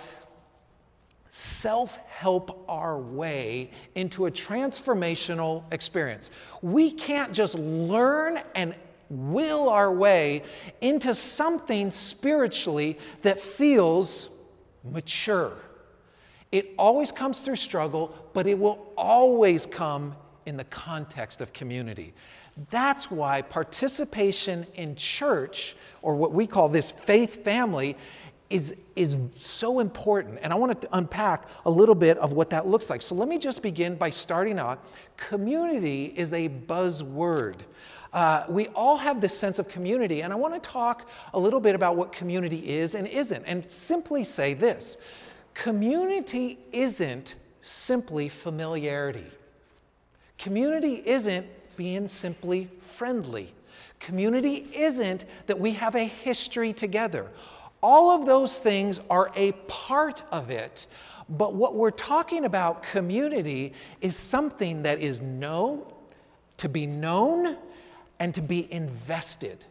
self 1.37 1.97
help 2.07 2.63
our 2.69 2.97
way 2.97 3.69
into 3.95 4.27
a 4.27 4.31
transformational 4.31 5.63
experience. 5.73 6.31
We 6.61 6.89
can't 6.89 7.33
just 7.33 7.55
learn 7.55 8.39
and 8.55 8.73
will 9.09 9.67
our 9.67 9.91
way 9.91 10.43
into 10.79 11.13
something 11.13 11.91
spiritually 11.91 12.97
that 13.21 13.41
feels 13.41 14.29
mature. 14.85 15.51
It 16.53 16.73
always 16.77 17.11
comes 17.11 17.41
through 17.41 17.57
struggle, 17.57 18.15
but 18.31 18.47
it 18.47 18.57
will 18.57 18.93
always 18.97 19.65
come 19.65 20.15
in 20.45 20.55
the 20.55 20.63
context 20.65 21.41
of 21.41 21.51
community. 21.51 22.13
That's 22.69 23.11
why 23.11 23.41
participation 23.41 24.65
in 24.75 24.95
church, 24.95 25.75
or 26.01 26.15
what 26.15 26.31
we 26.31 26.47
call 26.47 26.69
this 26.69 26.91
faith 26.91 27.43
family, 27.43 27.97
is, 28.55 28.73
is 28.95 29.17
so 29.39 29.79
important. 29.79 30.39
And 30.41 30.53
I 30.53 30.55
want 30.55 30.81
to 30.81 30.87
unpack 30.97 31.43
a 31.65 31.69
little 31.69 31.93
bit 31.93 32.17
of 32.19 32.31
what 32.31 32.49
that 32.51 32.65
looks 32.67 32.89
like. 32.89 33.01
So 33.01 33.13
let 33.13 33.27
me 33.27 33.37
just 33.37 33.61
begin 33.61 33.95
by 33.95 34.09
starting 34.09 34.59
out. 34.59 34.83
Community 35.17 36.13
is 36.15 36.31
a 36.31 36.47
buzzword. 36.47 37.55
Uh, 38.13 38.45
we 38.47 38.67
all 38.69 38.95
have 38.95 39.19
this 39.19 39.37
sense 39.37 39.59
of 39.59 39.67
community, 39.67 40.23
and 40.23 40.31
I 40.31 40.37
want 40.37 40.53
to 40.53 40.59
talk 40.61 41.09
a 41.33 41.39
little 41.39 41.59
bit 41.59 41.75
about 41.75 41.97
what 41.97 42.13
community 42.13 42.59
is 42.69 42.95
and 42.95 43.07
isn't, 43.07 43.43
and 43.43 43.69
simply 43.69 44.23
say 44.23 44.53
this 44.53 44.97
community 45.53 46.57
isn't 46.71 47.35
simply 47.61 48.29
familiarity, 48.29 49.27
community 50.37 51.03
isn't 51.05 51.45
being 51.75 52.07
simply 52.07 52.69
friendly. 52.79 53.53
Community 53.99 54.67
isn't 54.73 55.25
that 55.47 55.59
we 55.59 55.71
have 55.71 55.95
a 55.95 56.03
history 56.03 56.73
together. 56.73 57.29
All 57.85 58.09
of 58.09 58.25
those 58.25 58.57
things 58.57 58.99
are 59.11 59.31
a 59.35 59.51
part 59.67 60.23
of 60.31 60.49
it. 60.49 60.87
But 61.29 61.53
what 61.53 61.75
we're 61.75 61.91
talking 61.91 62.45
about, 62.45 62.81
community, 62.81 63.73
is 64.01 64.15
something 64.15 64.81
that 64.81 65.01
is 65.01 65.21
known, 65.21 65.83
to 66.57 66.67
be 66.67 66.87
known, 66.87 67.57
and 68.19 68.33
to 68.33 68.41
be 68.41 68.73
invested. 68.73 69.65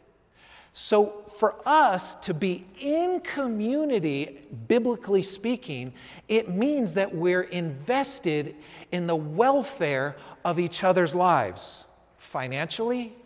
So, 0.75 1.25
for 1.41 1.57
us 1.67 2.15
to 2.17 2.33
be 2.33 2.65
in 2.79 3.19
community, 3.19 4.43
biblically 4.69 5.25
speaking, 5.25 5.93
it 6.29 6.49
means 6.49 6.95
that 6.95 7.13
we're 7.13 7.43
invested 7.43 8.55
in 8.93 9.09
the 9.09 9.17
welfare 9.17 10.15
of 10.45 10.61
each 10.61 10.85
other's 10.85 11.17
lives, 11.17 11.83
financially, 12.19 13.17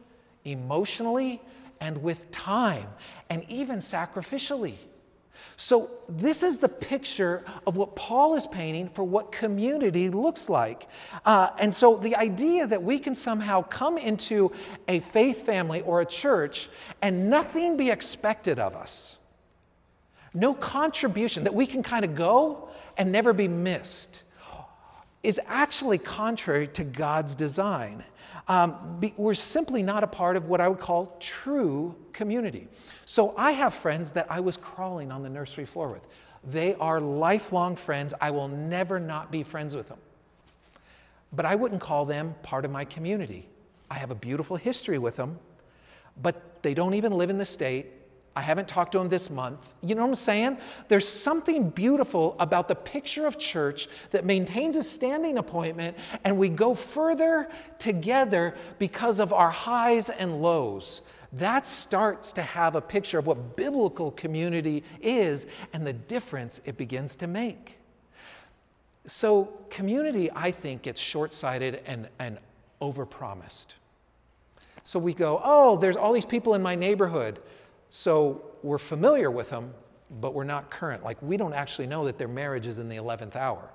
emotionally, 0.47 1.43
and 1.81 2.03
with 2.03 2.31
time, 2.31 2.89
and 3.31 3.45
even 3.49 3.79
sacrificially. 3.79 4.77
So, 5.57 5.91
this 6.09 6.43
is 6.43 6.59
the 6.59 6.69
picture 6.69 7.45
of 7.67 7.77
what 7.77 7.97
Paul 7.97 8.37
is 8.37 8.47
painting 8.47 8.89
for 8.89 9.03
what 9.03 9.33
community 9.33 10.09
looks 10.09 10.49
like. 10.49 10.87
Uh, 11.25 11.51
and 11.59 11.75
so, 11.75 11.97
the 11.97 12.15
idea 12.15 12.67
that 12.67 12.83
we 12.83 12.99
can 12.99 13.15
somehow 13.15 13.63
come 13.63 13.99
into 13.99 14.53
a 14.87 15.01
faith 15.01 15.45
family 15.45 15.81
or 15.83 16.01
a 16.01 16.07
church 16.07 16.69
and 17.03 17.29
nothing 17.29 17.77
be 17.77 17.91
expected 17.91 18.59
of 18.59 18.77
us, 18.77 19.19
no 20.33 20.55
contribution, 20.55 21.43
that 21.45 21.55
we 21.55 21.67
can 21.67 21.83
kind 21.83 22.05
of 22.05 22.15
go 22.15 22.69
and 22.97 23.11
never 23.11 23.33
be 23.33 23.49
missed, 23.49 24.23
is 25.23 25.41
actually 25.47 25.99
contrary 25.99 26.69
to 26.69 26.85
God's 26.85 27.35
design 27.35 28.05
um, 28.49 28.97
be, 28.99 29.13
we're 29.17 29.35
simply 29.35 29.83
not 29.83 30.03
a 30.03 30.07
part 30.07 30.37
of 30.37 30.47
what 30.47 30.61
I 30.61 30.69
would 30.69 30.81
call 30.81 31.17
true 31.21 31.95
community. 32.13 32.67
So 33.05 33.35
I 33.37 33.53
have 33.53 33.75
friends 33.75 34.11
that 34.13 34.27
I 34.31 34.41
was 34.41 34.57
crawling 34.57 35.13
on 35.13 35.23
the 35.23 35.29
nursery 35.29 35.67
floor 35.67 35.89
with. 35.89 36.07
They 36.45 36.75
are 36.77 37.01
lifelong 37.01 37.77
friends. 37.77 38.15
I 38.21 38.31
will 38.31 38.49
never 38.49 38.99
not 38.99 39.31
be 39.31 39.43
friends 39.43 39.75
with 39.75 39.89
them. 39.89 39.99
But 41.35 41.45
I 41.45 41.55
wouldn't 41.55 41.83
call 41.83 42.07
them 42.07 42.35
part 42.43 42.65
of 42.65 42.71
my 42.71 42.87
community. 42.87 43.47
I 43.91 43.95
have 43.95 44.11
a 44.11 44.15
beautiful 44.15 44.57
history 44.57 44.99
with 44.99 45.17
them, 45.17 45.39
but 46.23 46.63
they 46.63 46.73
don't 46.73 46.95
even 46.95 47.13
live 47.13 47.29
in 47.29 47.37
the 47.37 47.45
state. 47.45 47.87
I 48.39 48.41
haven't 48.41 48.69
talked 48.69 48.93
to 48.93 49.01
him 49.01 49.09
this 49.09 49.31
month. 49.31 49.59
You 49.83 49.97
know 49.97 50.03
what 50.03 50.11
I'm 50.11 50.15
saying? 50.15 50.59
There's 50.87 51.09
something 51.09 51.71
beautiful 51.71 52.37
about 52.39 52.69
the 52.69 52.77
picture 52.77 53.27
of 53.27 53.37
church 53.37 53.89
that 54.13 54.25
maintains 54.25 54.77
a 54.77 54.83
standing 54.85 55.39
appointment 55.39 55.97
and 56.23 56.39
we 56.39 56.49
go 56.49 56.73
further 56.73 57.51
together 57.81 58.55
because 58.79 59.19
of 59.19 59.33
our 59.33 59.51
highs 59.51 60.09
and 60.09 60.41
lows. 60.41 61.01
That 61.33 61.67
starts 61.67 62.33
to 62.35 62.43
have 62.43 62.77
a 62.77 62.81
picture 62.81 63.19
of 63.19 63.27
what 63.27 63.57
biblical 63.57 64.13
community 64.13 64.85
is 65.03 65.47
and 65.73 65.85
the 65.85 65.95
difference 65.95 66.61
it 66.65 66.77
begins 66.77 67.17
to 67.17 67.27
make. 67.27 67.75
So, 69.09 69.49
community, 69.69 70.31
I 70.33 70.53
think, 70.53 70.83
gets 70.83 71.01
short 71.01 71.33
sighted 71.33 71.83
and, 71.87 72.07
and 72.21 72.39
overpromised. 72.81 73.75
So 74.85 75.01
we 75.01 75.13
go, 75.13 75.41
oh, 75.43 75.77
there's 75.77 75.97
all 75.97 76.13
these 76.13 76.25
people 76.25 76.55
in 76.55 76.63
my 76.63 76.77
neighborhood. 76.77 77.41
So 77.89 78.43
we're 78.63 78.79
familiar 78.79 79.31
with 79.31 79.51
them, 79.51 79.73
but 80.21 80.35
we're 80.35 80.45
not 80.45 80.71
current. 80.71 81.05
Like 81.05 81.21
we 81.23 81.37
don't 81.37 81.55
actually 81.55 81.87
know 81.87 82.05
that 82.05 82.19
their 82.19 82.29
marriage 82.29 82.67
is 82.67 82.79
in 82.79 82.89
the 82.89 82.97
11th 82.97 83.37
hour. 83.37 83.71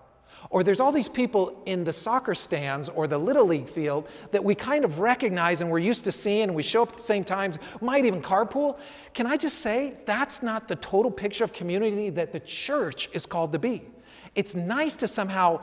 Or 0.50 0.64
there's 0.64 0.80
all 0.80 0.92
these 0.92 1.10
people 1.10 1.62
in 1.66 1.84
the 1.84 1.94
soccer 1.94 2.36
stands 2.36 2.90
or 2.90 3.08
the 3.08 3.18
Little 3.18 3.46
League 3.46 3.70
field 3.70 4.10
that 4.32 4.44
we 4.44 4.56
kind 4.56 4.84
of 4.84 5.00
recognize 5.00 5.62
and 5.62 5.70
we're 5.70 5.80
used 5.80 6.04
to 6.06 6.12
seeing 6.12 6.44
and 6.44 6.56
we 6.56 6.64
show 6.64 6.82
up 6.82 6.92
at 6.92 6.98
the 6.98 7.04
same 7.04 7.24
times, 7.24 7.60
might 7.82 8.06
even 8.06 8.22
carpool. 8.22 8.80
Can 9.14 9.28
I 9.28 9.38
just 9.38 9.60
say, 9.60 9.94
that's 10.06 10.42
not 10.42 10.68
the 10.68 10.76
total 10.78 11.12
picture 11.12 11.44
of 11.44 11.54
community 11.54 12.10
that 12.12 12.32
the 12.32 12.40
church 12.40 13.10
is 13.14 13.26
called 13.26 13.52
to 13.54 13.60
be. 13.60 13.84
It's 14.36 14.56
nice 14.56 14.96
to 14.98 15.08
somehow 15.08 15.62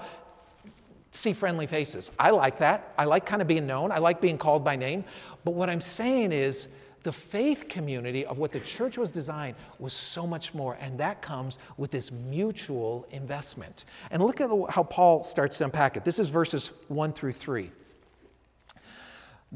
see 1.12 1.33
friendly 1.33 1.66
faces. 1.66 2.12
I 2.19 2.30
like 2.30 2.57
that. 2.59 2.95
I 2.97 3.04
like 3.04 3.26
kind 3.26 3.42
of 3.42 3.49
being 3.49 3.66
known, 3.66 3.90
I 3.90 3.99
like 3.99 4.21
being 4.21 4.38
called 4.38 4.64
by 4.64 4.76
name. 4.76 5.04
But 5.45 5.52
what 5.52 5.69
I'm 5.69 5.80
saying 5.80 6.33
is, 6.33 6.69
the 7.02 7.12
faith 7.12 7.69
community 7.69 8.26
of 8.26 8.38
what 8.38 8.52
the 8.52 8.61
church 8.61 8.99
was 8.99 9.11
designed 9.11 9.57
was 9.78 9.92
so 9.92 10.26
much 10.26 10.52
more, 10.54 10.76
and 10.80 10.99
that 10.99 11.23
comes 11.23 11.59
with 11.76 11.90
this 11.90 12.11
mutual 12.11 13.07
investment. 13.11 13.85
And 14.11 14.23
look 14.23 14.40
at 14.40 14.50
how 14.69 14.83
Paul 14.83 15.25
starts 15.25 15.59
to 15.59 15.64
unpack 15.64 15.97
it. 15.97 16.04
This 16.04 16.19
is 16.19 16.28
verses 16.28 16.71
1 16.88 17.12
through 17.12 17.33
3. 17.33 17.71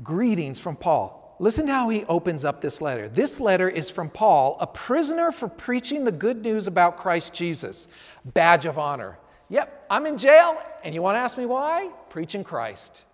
Greetings 0.03 0.59
from 0.59 0.77
Paul. 0.77 1.37
Listen 1.41 1.67
to 1.67 1.73
how 1.73 1.89
he 1.89 2.05
opens 2.05 2.45
up 2.45 2.61
this 2.61 2.81
letter. 2.81 3.09
This 3.09 3.41
letter 3.41 3.69
is 3.69 3.91
from 3.91 4.09
Paul, 4.09 4.57
a 4.61 4.67
prisoner 4.67 5.33
for 5.33 5.49
preaching 5.49 6.05
the 6.05 6.13
good 6.13 6.43
news 6.43 6.67
about 6.67 6.97
Christ 6.97 7.35
Jesus. 7.35 7.89
Badge 8.25 8.67
of 8.67 8.79
honor. 8.79 9.19
Yep, 9.51 9.87
I'm 9.91 10.07
in 10.07 10.17
jail, 10.17 10.61
and 10.85 10.95
you 10.95 11.03
want 11.03 11.17
to 11.17 11.21
ask 11.21 11.37
me 11.37 11.47
why? 11.47 11.91
Preaching 12.09 12.45
Christ. 12.45 13.05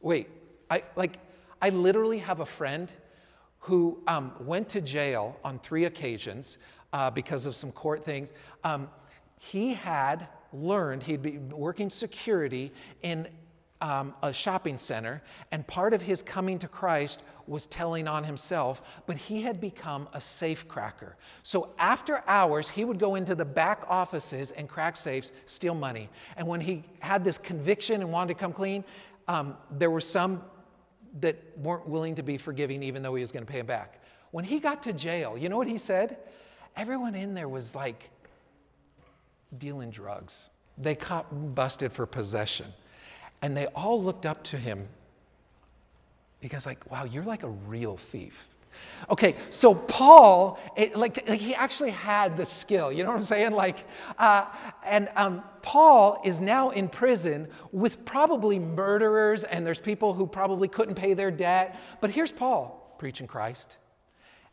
Wait, 0.00 0.28
I 0.70 0.82
like 0.96 1.18
I 1.62 1.70
literally 1.70 2.18
have 2.18 2.40
a 2.40 2.46
friend 2.46 2.90
who 3.60 4.02
um, 4.06 4.32
went 4.40 4.68
to 4.70 4.80
jail 4.80 5.36
on 5.44 5.58
three 5.58 5.84
occasions 5.84 6.58
uh, 6.92 7.10
because 7.10 7.46
of 7.46 7.54
some 7.54 7.70
court 7.72 8.04
things. 8.04 8.32
Um, 8.64 8.88
he 9.38 9.72
had 9.74 10.28
learned, 10.52 11.02
he'd 11.02 11.22
been 11.22 11.48
working 11.50 11.88
security 11.90 12.72
in 13.02 13.28
um, 13.80 14.14
a 14.22 14.32
shopping 14.32 14.76
center, 14.76 15.22
and 15.52 15.66
part 15.66 15.94
of 15.94 16.02
his 16.02 16.20
coming 16.20 16.58
to 16.58 16.68
Christ 16.68 17.22
was 17.46 17.66
telling 17.66 18.06
on 18.06 18.22
himself, 18.22 18.82
but 19.06 19.16
he 19.16 19.40
had 19.40 19.60
become 19.60 20.08
a 20.12 20.20
safe 20.20 20.68
cracker. 20.68 21.16
So 21.42 21.70
after 21.78 22.22
hours, 22.26 22.68
he 22.68 22.84
would 22.84 22.98
go 22.98 23.14
into 23.14 23.34
the 23.34 23.44
back 23.44 23.84
offices 23.88 24.50
and 24.50 24.68
crack 24.68 24.96
safes, 24.96 25.32
steal 25.46 25.74
money. 25.74 26.10
And 26.36 26.46
when 26.46 26.60
he 26.60 26.84
had 26.98 27.24
this 27.24 27.38
conviction 27.38 28.02
and 28.02 28.12
wanted 28.12 28.34
to 28.34 28.40
come 28.40 28.52
clean, 28.52 28.84
um, 29.28 29.56
there 29.70 29.90
were 29.90 30.00
some 30.00 30.42
that 31.18 31.36
weren't 31.56 31.86
willing 31.88 32.14
to 32.14 32.22
be 32.22 32.38
forgiving 32.38 32.82
even 32.82 33.02
though 33.02 33.14
he 33.14 33.20
was 33.20 33.32
going 33.32 33.44
to 33.44 33.50
pay 33.50 33.58
him 33.58 33.66
back. 33.66 34.00
When 34.30 34.44
he 34.44 34.60
got 34.60 34.82
to 34.84 34.92
jail, 34.92 35.36
you 35.36 35.48
know 35.48 35.56
what 35.56 35.66
he 35.66 35.78
said? 35.78 36.18
Everyone 36.76 37.14
in 37.14 37.34
there 37.34 37.48
was 37.48 37.74
like 37.74 38.10
dealing 39.58 39.90
drugs. 39.90 40.50
They 40.78 40.94
caught 40.94 41.54
busted 41.54 41.92
for 41.92 42.06
possession. 42.06 42.66
And 43.42 43.56
they 43.56 43.66
all 43.68 44.02
looked 44.02 44.26
up 44.26 44.44
to 44.44 44.56
him 44.56 44.86
because 46.40 46.66
like, 46.66 46.90
wow, 46.90 47.04
you're 47.04 47.24
like 47.24 47.42
a 47.42 47.48
real 47.48 47.96
thief. 47.96 48.46
Okay, 49.10 49.36
so 49.50 49.74
Paul, 49.74 50.58
it, 50.76 50.96
like, 50.96 51.28
like, 51.28 51.40
he 51.40 51.54
actually 51.54 51.90
had 51.90 52.36
the 52.36 52.46
skill, 52.46 52.92
you 52.92 53.02
know 53.02 53.10
what 53.10 53.16
I'm 53.16 53.24
saying? 53.24 53.52
Like, 53.52 53.86
uh, 54.18 54.46
and 54.84 55.08
um, 55.16 55.42
Paul 55.62 56.20
is 56.24 56.40
now 56.40 56.70
in 56.70 56.88
prison 56.88 57.48
with 57.72 58.04
probably 58.04 58.58
murderers, 58.58 59.44
and 59.44 59.66
there's 59.66 59.78
people 59.80 60.14
who 60.14 60.26
probably 60.26 60.68
couldn't 60.68 60.94
pay 60.94 61.14
their 61.14 61.30
debt. 61.30 61.80
But 62.00 62.10
here's 62.10 62.30
Paul 62.30 62.94
preaching 62.98 63.26
Christ. 63.26 63.78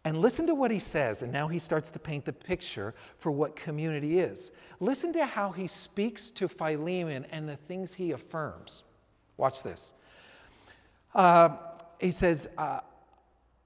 And 0.06 0.22
listen 0.22 0.48
to 0.48 0.56
what 0.56 0.72
he 0.72 0.80
says, 0.80 1.22
and 1.22 1.34
now 1.34 1.50
he 1.50 1.60
starts 1.60 1.92
to 1.92 2.00
paint 2.00 2.24
the 2.24 2.32
picture 2.32 2.96
for 3.18 3.30
what 3.30 3.58
community 3.58 4.20
is. 4.20 4.52
Listen 4.80 5.12
to 5.14 5.26
how 5.26 5.52
he 5.52 5.68
speaks 5.68 6.32
to 6.32 6.48
Philemon 6.48 7.26
and 7.32 7.48
the 7.48 7.58
things 7.58 7.94
he 7.94 8.12
affirms. 8.12 8.84
Watch 9.36 9.64
this. 9.64 9.94
Uh, 11.14 11.58
he 12.00 12.12
says, 12.12 12.48
uh, 12.58 12.80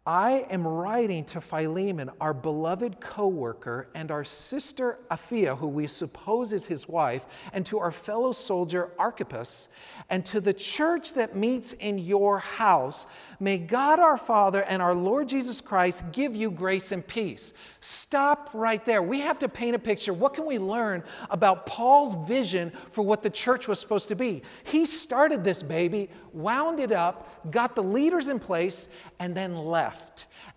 I 0.08 0.48
am 0.50 0.68
writing 0.68 1.26
to 1.26 1.40
Philemon, 1.40 2.10
our 2.20 2.34
beloved 2.34 3.00
co 3.00 3.28
worker, 3.28 3.88
and 3.94 4.10
our 4.10 4.24
sister 4.24 4.98
Apphia, 5.12 5.56
who 5.56 5.68
we 5.68 5.86
suppose 5.86 6.54
is 6.54 6.66
his 6.66 6.88
wife, 6.88 7.28
and 7.54 7.64
to 7.68 7.78
our 7.78 7.92
fellow 7.92 8.32
soldier 8.32 8.90
Archippus, 8.98 9.68
and 10.10 10.26
to 10.26 10.42
the 10.42 10.56
church 10.56 11.14
that 11.14 11.36
meets 11.36 11.74
in 11.74 12.00
your 12.00 12.40
house. 12.40 13.06
May 13.40 13.60
God 13.60 14.00
our 14.00 14.18
Father 14.18 14.64
and 14.64 14.82
our 14.82 14.96
Lord 14.96 15.30
Jesus 15.30 15.62
Christ 15.62 16.04
give 16.12 16.36
you 16.36 16.50
grace 16.50 16.92
and 16.92 17.06
peace. 17.06 17.54
Stop 17.82 18.50
right 18.56 18.84
there. 18.84 19.04
We 19.04 19.20
have 19.20 19.38
to 19.38 19.48
paint 19.48 19.76
a 19.76 19.80
picture. 19.80 20.16
What 20.16 20.34
can 20.34 20.48
we 20.48 20.58
learn 20.58 21.04
about 21.30 21.68
Paul's 21.68 22.16
vision 22.28 22.72
for 22.92 23.04
what 23.04 23.22
the 23.22 23.30
church 23.30 23.68
was 23.68 23.80
supposed 23.80 24.08
to 24.08 24.16
be? 24.16 24.42
He 24.64 24.84
started 24.84 25.44
this 25.44 25.62
baby, 25.62 26.10
wound 26.34 26.80
it 26.80 26.92
up, 26.92 27.52
got 27.52 27.76
the 27.76 27.84
leaders 27.84 28.30
in 28.30 28.40
place, 28.40 28.90
and 29.20 29.36
then 29.36 29.56
left. 29.56 29.91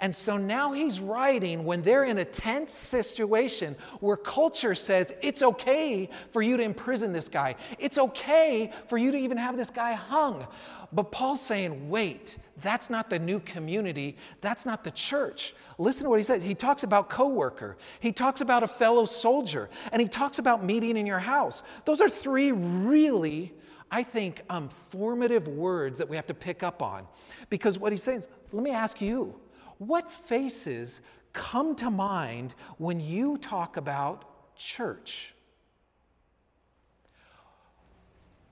And 0.00 0.14
so 0.14 0.36
now 0.36 0.72
he's 0.72 1.00
writing 1.00 1.64
when 1.64 1.82
they're 1.82 2.04
in 2.04 2.18
a 2.18 2.24
tense 2.24 2.72
situation 2.72 3.76
where 4.00 4.16
culture 4.16 4.74
says 4.74 5.12
it's 5.22 5.42
okay 5.42 6.10
for 6.32 6.42
you 6.42 6.56
to 6.56 6.62
imprison 6.62 7.12
this 7.12 7.28
guy, 7.28 7.54
it's 7.78 7.98
okay 7.98 8.72
for 8.88 8.98
you 8.98 9.10
to 9.12 9.18
even 9.18 9.36
have 9.38 9.56
this 9.56 9.70
guy 9.70 9.92
hung. 9.92 10.46
But 10.92 11.10
Paul's 11.10 11.40
saying, 11.40 11.88
wait, 11.88 12.38
that's 12.62 12.88
not 12.88 13.10
the 13.10 13.18
new 13.18 13.40
community. 13.40 14.16
That's 14.40 14.64
not 14.64 14.84
the 14.84 14.92
church. 14.92 15.54
Listen 15.78 16.04
to 16.04 16.10
what 16.10 16.18
he 16.18 16.22
says. 16.22 16.42
He 16.42 16.54
talks 16.54 16.84
about 16.84 17.08
coworker. 17.08 17.76
He 17.98 18.12
talks 18.12 18.40
about 18.40 18.62
a 18.62 18.68
fellow 18.68 19.04
soldier, 19.04 19.70
and 19.90 20.00
he 20.00 20.06
talks 20.06 20.38
about 20.38 20.64
meeting 20.64 20.96
in 20.96 21.06
your 21.06 21.18
house. 21.18 21.62
Those 21.84 22.00
are 22.00 22.08
three 22.08 22.52
really 22.52 23.52
I 23.90 24.02
think, 24.02 24.42
um, 24.50 24.70
formative 24.90 25.46
words 25.46 25.98
that 25.98 26.08
we 26.08 26.16
have 26.16 26.26
to 26.26 26.34
pick 26.34 26.64
up 26.64 26.82
on. 26.82 27.06
Because 27.48 27.78
what 27.78 27.92
he's 27.92 28.02
saying 28.02 28.20
is, 28.20 28.28
let 28.54 28.62
me 28.62 28.70
ask 28.70 29.00
you, 29.00 29.34
what 29.78 30.10
faces 30.12 31.00
come 31.32 31.74
to 31.74 31.90
mind 31.90 32.54
when 32.78 33.00
you 33.00 33.36
talk 33.38 33.76
about 33.76 34.24
church? 34.54 35.34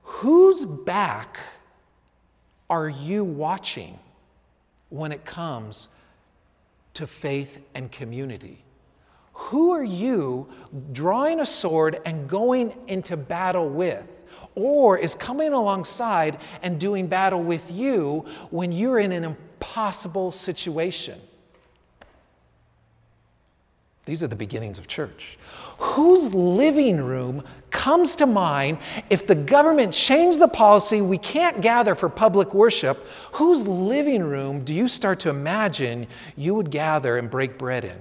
Whose 0.03 0.65
back 0.65 1.39
are 2.69 2.89
you 2.89 3.23
watching 3.23 3.97
when 4.89 5.13
it 5.13 5.25
comes 5.25 5.87
to 6.95 7.07
faith 7.07 7.61
and 7.77 7.91
community? 7.93 8.65
Who 9.35 9.71
are 9.71 9.85
you 9.85 10.49
drawing 10.93 11.39
a 11.39 11.47
sword 11.47 12.01
and 12.05 12.29
going 12.29 12.75
into 12.89 13.17
battle 13.17 13.69
with? 13.69 14.05
or 14.55 14.99
is 14.99 15.15
coming 15.15 15.53
alongside 15.53 16.39
and 16.63 16.79
doing 16.79 17.07
battle 17.07 17.43
with 17.43 17.71
you 17.71 18.25
when 18.51 18.73
you're 18.73 18.99
in 18.99 19.13
an 19.13 19.25
impossible 19.63 20.33
situation. 20.33 21.21
These 24.05 24.25
are 24.25 24.27
the 24.27 24.35
beginnings 24.35 24.79
of 24.79 24.89
church. 24.89 25.39
Whose 25.79 26.35
living 26.35 27.01
room 27.01 27.45
comes 27.71 28.17
to 28.17 28.27
mind 28.27 28.79
if 29.09 29.25
the 29.25 29.37
government 29.37 29.93
changed 29.93 30.41
the 30.41 30.49
policy 30.49 31.01
we 31.01 31.19
can't 31.19 31.61
gather 31.61 31.95
for 31.95 32.09
public 32.09 32.53
worship? 32.53 33.07
Whose 33.33 33.65
living 33.65 34.25
room 34.25 34.65
do 34.65 34.75
you 34.75 34.89
start 34.89 35.21
to 35.21 35.29
imagine 35.29 36.09
you 36.37 36.55
would 36.55 36.73
gather 36.73 37.19
and 37.19 37.31
break 37.31 37.57
bread 37.57 37.85
in? 37.85 37.99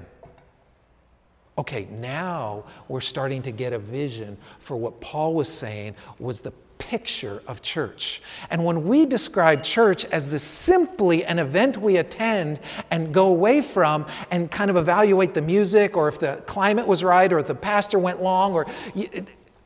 Okay, 1.60 1.88
now 1.92 2.64
we're 2.88 3.02
starting 3.02 3.44
to 3.44 3.52
get 3.52 3.72
a 3.72 3.78
vision 3.78 4.36
for 4.60 4.78
what 4.78 5.00
Paul 5.00 5.36
was 5.36 5.48
saying 5.48 5.96
was 6.18 6.42
the 6.42 6.52
picture 6.82 7.44
of 7.46 7.62
church. 7.62 8.24
And 8.50 8.66
when 8.66 8.88
we 8.88 9.06
describe 9.06 9.64
church 9.64 10.04
as 10.06 10.28
this 10.28 10.42
simply 10.44 11.24
an 11.26 11.38
event 11.38 11.78
we 11.78 11.98
attend 11.98 12.60
and 12.90 13.14
go 13.14 13.28
away 13.28 13.62
from 13.62 14.08
and 14.32 14.50
kind 14.50 14.72
of 14.72 14.78
evaluate 14.78 15.36
the 15.36 15.44
music 15.44 15.96
or 15.96 16.08
if 16.08 16.18
the 16.18 16.42
climate 16.48 16.88
was 16.88 17.04
right 17.04 17.32
or 17.32 17.38
if 17.38 17.46
the 17.46 17.54
pastor 17.54 18.00
went 18.00 18.24
long 18.24 18.54
or 18.54 18.66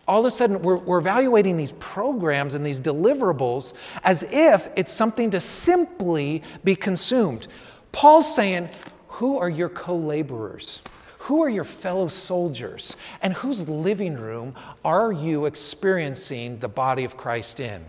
all 0.10 0.20
of 0.20 0.26
a 0.26 0.32
sudden 0.32 0.62
we're, 0.62 0.76
we're 0.76 1.00
evaluating 1.00 1.56
these 1.56 1.72
programs 1.80 2.54
and 2.54 2.66
these 2.66 2.82
deliverables 2.82 3.74
as 4.04 4.24
if 4.30 4.68
it's 4.76 4.92
something 4.92 5.32
to 5.32 5.40
simply 5.40 6.44
be 6.66 6.76
consumed. 6.76 7.48
Paul's 7.94 8.36
saying, 8.36 8.68
Who 9.08 9.38
are 9.38 9.50
your 9.50 9.70
co 9.70 9.96
laborers? 9.96 10.82
Who 11.26 11.42
are 11.42 11.50
your 11.50 11.64
fellow 11.64 12.08
soldiers? 12.08 12.98
And 13.24 13.34
whose 13.34 13.68
living 13.68 14.16
room 14.16 14.54
are 14.84 15.12
you 15.12 15.48
experiencing 15.48 16.60
the 16.60 16.68
body 16.68 17.04
of 17.04 17.18
Christ 17.18 17.60
in? 17.60 17.84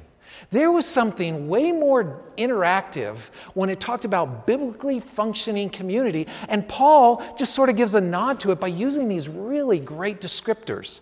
There 0.50 0.72
was 0.72 0.86
something 0.86 1.46
way 1.46 1.70
more 1.70 2.22
interactive 2.38 3.18
when 3.52 3.68
it 3.68 3.78
talked 3.78 4.06
about 4.06 4.46
biblically 4.46 5.00
functioning 5.00 5.68
community, 5.68 6.26
and 6.48 6.66
Paul 6.66 7.22
just 7.36 7.54
sort 7.54 7.68
of 7.68 7.76
gives 7.76 7.94
a 7.94 8.00
nod 8.00 8.40
to 8.40 8.52
it 8.52 8.60
by 8.60 8.68
using 8.68 9.06
these 9.06 9.28
really 9.28 9.80
great 9.80 10.22
descriptors. 10.22 11.00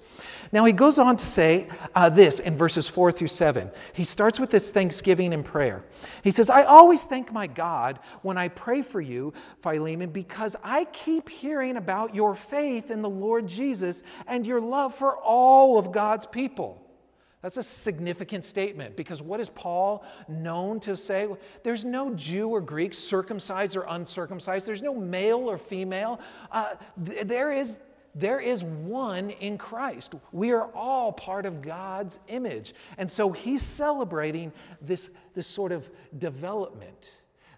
Now, 0.55 0.65
he 0.65 0.73
goes 0.73 1.01
on 1.01 1.17
to 1.17 1.27
say 1.27 1.67
uh, 1.97 2.09
this 2.09 2.39
in 2.39 2.57
verses 2.57 2.87
4 2.87 3.11
through 3.11 3.27
7. 3.27 3.69
He 3.93 4.05
starts 4.05 4.39
with 4.39 4.51
this 4.51 4.71
thanksgiving 4.71 5.35
and 5.35 5.45
prayer. 5.45 5.83
He 6.23 6.31
says, 6.31 6.49
I 6.49 6.63
always 6.63 7.03
thank 7.03 7.33
my 7.33 7.49
God 7.49 7.99
when 8.23 8.39
I 8.39 8.47
pray 8.47 8.81
for 8.81 9.01
you, 9.01 9.33
Philemon, 9.63 10.11
because 10.11 10.55
I 10.63 10.85
keep 10.85 11.29
hearing 11.29 11.77
about 11.77 12.15
your 12.15 12.37
faith 12.37 12.93
in 12.93 13.03
the 13.03 13.11
Lord 13.11 13.49
Jesus 13.49 14.05
and 14.29 14.47
your 14.47 14.61
love 14.61 14.95
for 14.95 15.17
all 15.17 15.77
of 15.77 15.91
God's 15.91 16.25
people. 16.25 16.81
That's 17.43 17.57
a 17.57 17.63
significant 17.65 18.45
statement 18.45 18.97
because 18.97 19.21
what 19.21 19.41
is 19.41 19.49
Paul 19.49 20.05
known 20.29 20.79
to 20.81 20.97
say? 20.97 21.27
There's 21.65 21.85
no 21.85 22.15
Jew 22.15 22.51
or 22.51 22.61
Greek, 22.61 22.95
circumcised 22.95 23.77
or 23.77 23.87
uncircumcised. 23.89 24.69
There's 24.69 24.83
no 24.83 24.95
male 24.95 25.51
or 25.51 25.59
female. 25.59 26.21
Uh, 26.53 26.77
th- 27.05 27.27
there 27.27 27.51
is 27.51 27.79
there 28.15 28.39
is 28.39 28.63
one 28.63 29.31
in 29.31 29.59
Christ. 29.59 30.15
We 30.33 30.53
are 30.53 30.71
all 30.75 31.13
part 31.13 31.47
of 31.47 31.61
God's 31.61 32.19
image. 32.29 32.75
And 32.97 33.11
so 33.11 33.33
he's 33.33 33.63
celebrating 33.63 34.53
this, 34.81 35.11
this 35.35 35.47
sort 35.47 35.73
of 35.73 35.91
development, 36.19 37.13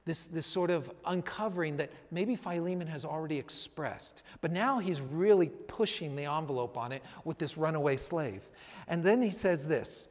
this, 0.07 0.25
this 0.25 0.47
sort 0.47 0.71
of 0.71 0.91
uncovering 1.05 1.77
that 1.77 1.91
maybe 2.11 2.37
Philemon 2.37 2.87
has 2.87 3.05
already 3.05 3.39
expressed. 3.39 4.23
But 4.41 4.51
now 4.51 4.79
he's 4.79 5.01
really 5.01 5.49
pushing 5.49 6.17
the 6.17 6.25
envelope 6.25 6.79
on 6.79 6.91
it 6.93 7.03
with 7.25 7.39
this 7.39 7.59
runaway 7.59 7.99
slave. 7.99 8.43
And 8.89 9.03
then 9.03 9.21
he 9.21 9.31
says 9.31 9.67
this 9.67 10.09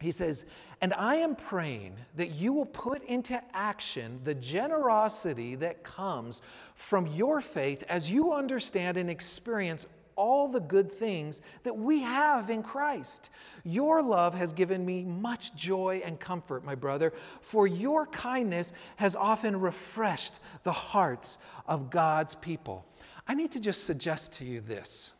he 0.00 0.10
says, 0.10 0.44
And 0.80 0.92
I 0.94 1.16
am 1.16 1.36
praying 1.36 1.96
that 2.16 2.30
you 2.30 2.52
will 2.52 2.66
put 2.66 3.02
into 3.04 3.40
action 3.52 4.20
the 4.24 4.34
generosity 4.34 5.54
that 5.56 5.84
comes 5.84 6.42
from 6.74 7.06
your 7.06 7.40
faith 7.40 7.84
as 7.88 8.10
you 8.10 8.32
understand 8.32 8.96
and 8.96 9.08
experience 9.08 9.86
all 10.16 10.48
the 10.48 10.60
good 10.60 10.92
things 10.92 11.40
that 11.64 11.76
we 11.76 12.00
have 12.00 12.50
in 12.50 12.62
Christ. 12.62 13.30
Your 13.64 14.02
love 14.02 14.34
has 14.34 14.52
given 14.52 14.84
me 14.84 15.04
much 15.04 15.54
joy 15.54 16.02
and 16.04 16.20
comfort, 16.20 16.64
my 16.64 16.74
brother, 16.74 17.12
for 17.40 17.66
your 17.66 18.06
kindness 18.06 18.72
has 18.96 19.16
often 19.16 19.58
refreshed 19.58 20.34
the 20.62 20.72
hearts 20.72 21.38
of 21.66 21.90
God's 21.90 22.34
people. 22.36 22.84
I 23.26 23.34
need 23.34 23.52
to 23.52 23.60
just 23.60 23.84
suggest 23.84 24.32
to 24.34 24.44
you 24.44 24.60
this. 24.60 25.14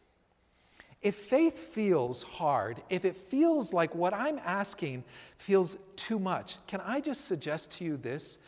If 1.05 1.17
faith 1.17 1.73
feels 1.75 2.23
hard, 2.23 2.83
if 2.89 3.05
it 3.05 3.15
feels 3.15 3.75
like 3.75 3.95
what 3.95 4.15
I'm 4.15 4.41
asking 4.43 5.05
feels 5.37 5.77
too 5.97 6.19
much, 6.19 6.57
can 6.67 6.81
I 6.81 6.99
just 6.99 7.27
suggest 7.27 7.71
to 7.73 7.85
you 7.85 7.99
this? 7.99 8.39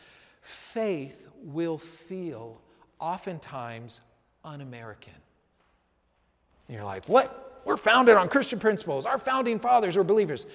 Faith 0.41 1.29
will 1.43 1.77
feel 1.77 2.59
oftentimes 2.99 4.01
un 4.43 4.63
American. 4.63 5.13
You're 6.67 6.83
like, 6.83 7.07
what? 7.11 7.61
We're 7.67 7.77
founded 7.77 8.17
on 8.17 8.29
Christian 8.29 8.59
principles. 8.59 9.05
Our 9.05 9.19
founding 9.19 9.59
fathers 9.59 9.97
were 9.97 10.05
believers. 10.05 10.47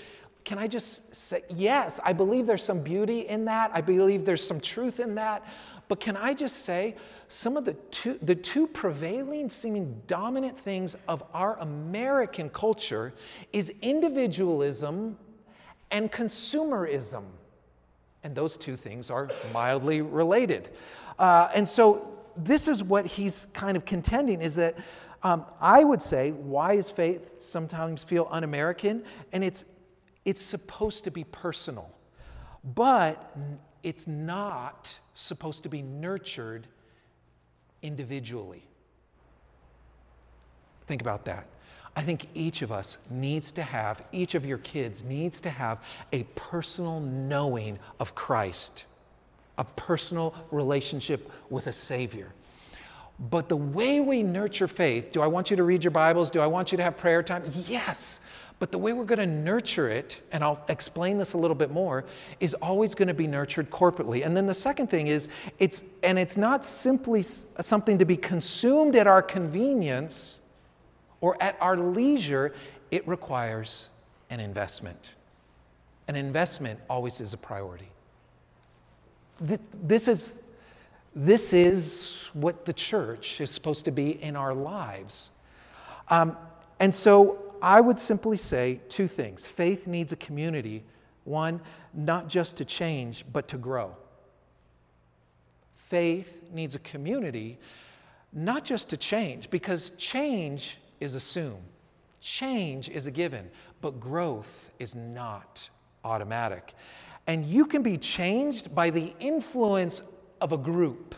Can 0.44 0.58
I 0.58 0.66
just 0.66 1.14
say, 1.14 1.44
yes, 1.50 2.00
I 2.04 2.14
believe 2.14 2.48
there's 2.48 2.64
some 2.64 2.82
beauty 2.82 3.28
in 3.28 3.46
that. 3.46 3.70
I 3.76 3.82
believe 3.82 4.26
there's 4.26 4.46
some 4.46 4.60
truth 4.60 5.00
in 5.00 5.14
that. 5.16 5.46
But 5.92 6.00
can 6.00 6.16
I 6.16 6.34
just 6.34 6.64
say, 6.64 6.96
some 7.28 7.58
of 7.58 7.66
the 7.66 7.74
two, 7.74 8.18
the 8.22 8.34
two 8.34 8.66
prevailing, 8.66 9.50
seeming 9.50 10.02
dominant 10.08 10.58
things 10.58 10.96
of 11.10 11.22
our 11.34 11.60
American 11.60 12.50
culture 12.52 13.14
is 13.52 13.74
individualism 13.82 15.18
and 15.92 16.10
consumerism. 16.10 17.26
And 18.24 18.34
those 18.34 18.56
two 18.56 18.78
things 18.78 19.10
are 19.12 19.30
mildly 19.52 20.00
related. 20.00 20.70
Uh, 21.20 21.50
and 21.54 21.68
so 21.68 22.18
this 22.38 22.70
is 22.70 22.86
what 22.86 23.06
he's 23.06 23.48
kind 23.52 23.76
of 23.76 23.84
contending 23.84 24.42
is 24.42 24.56
that 24.56 24.78
um, 25.24 25.44
I 25.60 25.84
would 25.84 26.02
say, 26.02 26.32
why 26.32 26.76
is 26.76 26.90
faith 26.90 27.32
sometimes 27.38 28.02
feel 28.02 28.30
un 28.32 28.46
American? 28.46 29.04
And 29.34 29.44
it's, 29.44 29.66
it's 30.24 30.42
supposed 30.42 31.04
to 31.04 31.12
be 31.12 31.26
personal, 31.26 31.92
but 32.76 33.36
it's 33.84 34.08
not 34.08 34.98
supposed 35.22 35.64
to 35.64 35.70
be 35.70 35.82
nurtured 35.82 36.68
individually. 37.82 38.64
Think 40.88 41.02
about 41.02 41.26
that. 41.26 41.46
I 41.96 42.02
think 42.02 42.28
each 42.34 42.62
of 42.62 42.72
us 42.72 42.98
needs 43.10 43.52
to 43.54 43.64
have, 43.64 44.02
each 44.12 44.36
of 44.36 44.46
your 44.46 44.60
kids 44.60 45.04
needs 45.04 45.42
to 45.42 45.50
have 45.50 45.80
a 46.14 46.24
personal 46.36 47.02
knowing 47.02 47.78
of 48.00 48.16
Christ, 48.16 48.86
a 49.58 49.64
personal 49.64 50.34
relationship 50.52 51.30
with 51.50 51.68
a 51.68 51.74
Savior. 51.74 52.32
But 53.30 53.50
the 53.50 53.58
way 53.58 54.00
we 54.00 54.24
nurture 54.24 54.68
faith, 54.68 55.12
do 55.12 55.22
I 55.22 55.28
want 55.28 55.52
you 55.52 55.58
to 55.58 55.64
read 55.64 55.84
your 55.84 55.92
Bibles? 55.92 56.32
Do 56.32 56.40
I 56.40 56.48
want 56.48 56.72
you 56.72 56.78
to 56.78 56.84
have 56.84 56.98
prayer 56.98 57.22
time? 57.22 57.44
Yes. 57.68 58.20
But 58.62 58.72
the 58.72 58.78
way 58.78 58.94
we're 58.94 59.06
going 59.06 59.18
to 59.18 59.26
nurture 59.26 59.90
it, 59.90 60.22
and 60.32 60.44
I'll 60.44 60.64
explain 60.70 61.18
this 61.18 61.34
a 61.34 61.38
little 61.38 61.56
bit 61.56 61.72
more, 61.72 62.06
is 62.40 62.54
always 62.62 62.94
going 62.94 63.08
to 63.08 63.14
be 63.16 63.26
nurtured 63.26 63.72
corporately. 63.72 64.24
And 64.24 64.38
then 64.38 64.46
the 64.46 64.54
second 64.54 64.86
thing 64.86 65.08
is, 65.08 65.30
it's, 65.58 65.82
and 66.04 66.20
it's 66.20 66.38
not 66.38 66.64
simply 66.64 67.24
something 67.24 67.98
to 67.98 68.06
be 68.06 68.16
consumed 68.16 68.96
at 68.96 69.08
our 69.08 69.24
convenience 69.24 70.42
or 71.22 71.42
at 71.42 71.58
our 71.60 71.76
leisure, 71.76 72.54
it 72.92 73.08
requires 73.08 73.90
an 74.30 74.40
investment. 74.40 75.16
An 76.08 76.16
investment 76.16 76.80
always 76.88 77.20
is 77.20 77.34
a 77.34 77.38
priority. 77.38 77.90
This 79.40 80.08
is, 80.08 80.34
this 81.16 81.52
is 81.52 82.16
what 82.34 82.66
the 82.66 82.74
church 82.74 83.42
is 83.42 83.50
supposed 83.50 83.86
to 83.86 83.92
be 83.92 84.22
in 84.22 84.36
our 84.36 84.54
lives. 84.54 85.32
Um, 86.10 86.38
and 86.80 86.94
so 86.94 87.51
I 87.62 87.80
would 87.80 88.00
simply 88.00 88.38
say 88.38 88.80
two 88.90 89.08
things 89.08 89.46
faith 89.46 89.88
needs 89.88 90.12
a 90.12 90.16
community, 90.18 90.84
one, 91.24 91.62
not 91.94 92.28
just 92.28 92.58
to 92.58 92.66
change, 92.66 93.26
but 93.32 93.48
to 93.50 93.58
grow. 93.58 93.96
Faith 95.90 96.42
needs 96.54 96.76
a 96.76 96.80
community, 96.80 97.60
not 98.34 98.64
just 98.64 98.90
to 98.90 98.98
change, 98.98 99.50
because 99.50 99.92
change 99.98 100.78
is 101.00 101.16
assumed. 101.16 101.62
Change 102.22 102.88
is 102.90 103.08
a 103.08 103.12
given, 103.12 103.50
but 103.82 104.00
growth 104.00 104.72
is 104.80 104.96
not 104.96 105.70
automatic. 106.06 106.74
And 107.28 107.46
you 107.46 107.66
can 107.66 107.84
be 107.84 107.98
changed 107.98 108.74
by 108.74 108.90
the 108.90 109.14
influence 109.20 110.02
of 110.40 110.54
a 110.54 110.58
group, 110.58 111.14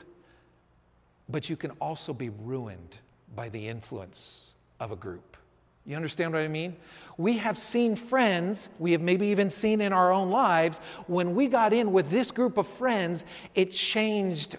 but 1.29 1.49
you 1.49 1.55
can 1.55 1.71
also 1.79 2.13
be 2.13 2.29
ruined 2.29 2.97
by 3.35 3.49
the 3.49 3.67
influence 3.67 4.55
of 4.79 4.91
a 4.91 4.95
group. 4.95 5.37
You 5.85 5.95
understand 5.95 6.31
what 6.33 6.41
I 6.41 6.47
mean? 6.47 6.75
We 7.17 7.37
have 7.37 7.57
seen 7.57 7.95
friends, 7.95 8.69
we 8.79 8.91
have 8.93 9.01
maybe 9.01 9.27
even 9.27 9.49
seen 9.49 9.81
in 9.81 9.91
our 9.91 10.11
own 10.11 10.29
lives, 10.29 10.79
when 11.07 11.35
we 11.35 11.47
got 11.47 11.73
in 11.73 11.91
with 11.91 12.09
this 12.09 12.31
group 12.31 12.57
of 12.57 12.67
friends, 12.67 13.25
it 13.53 13.71
changed 13.71 14.57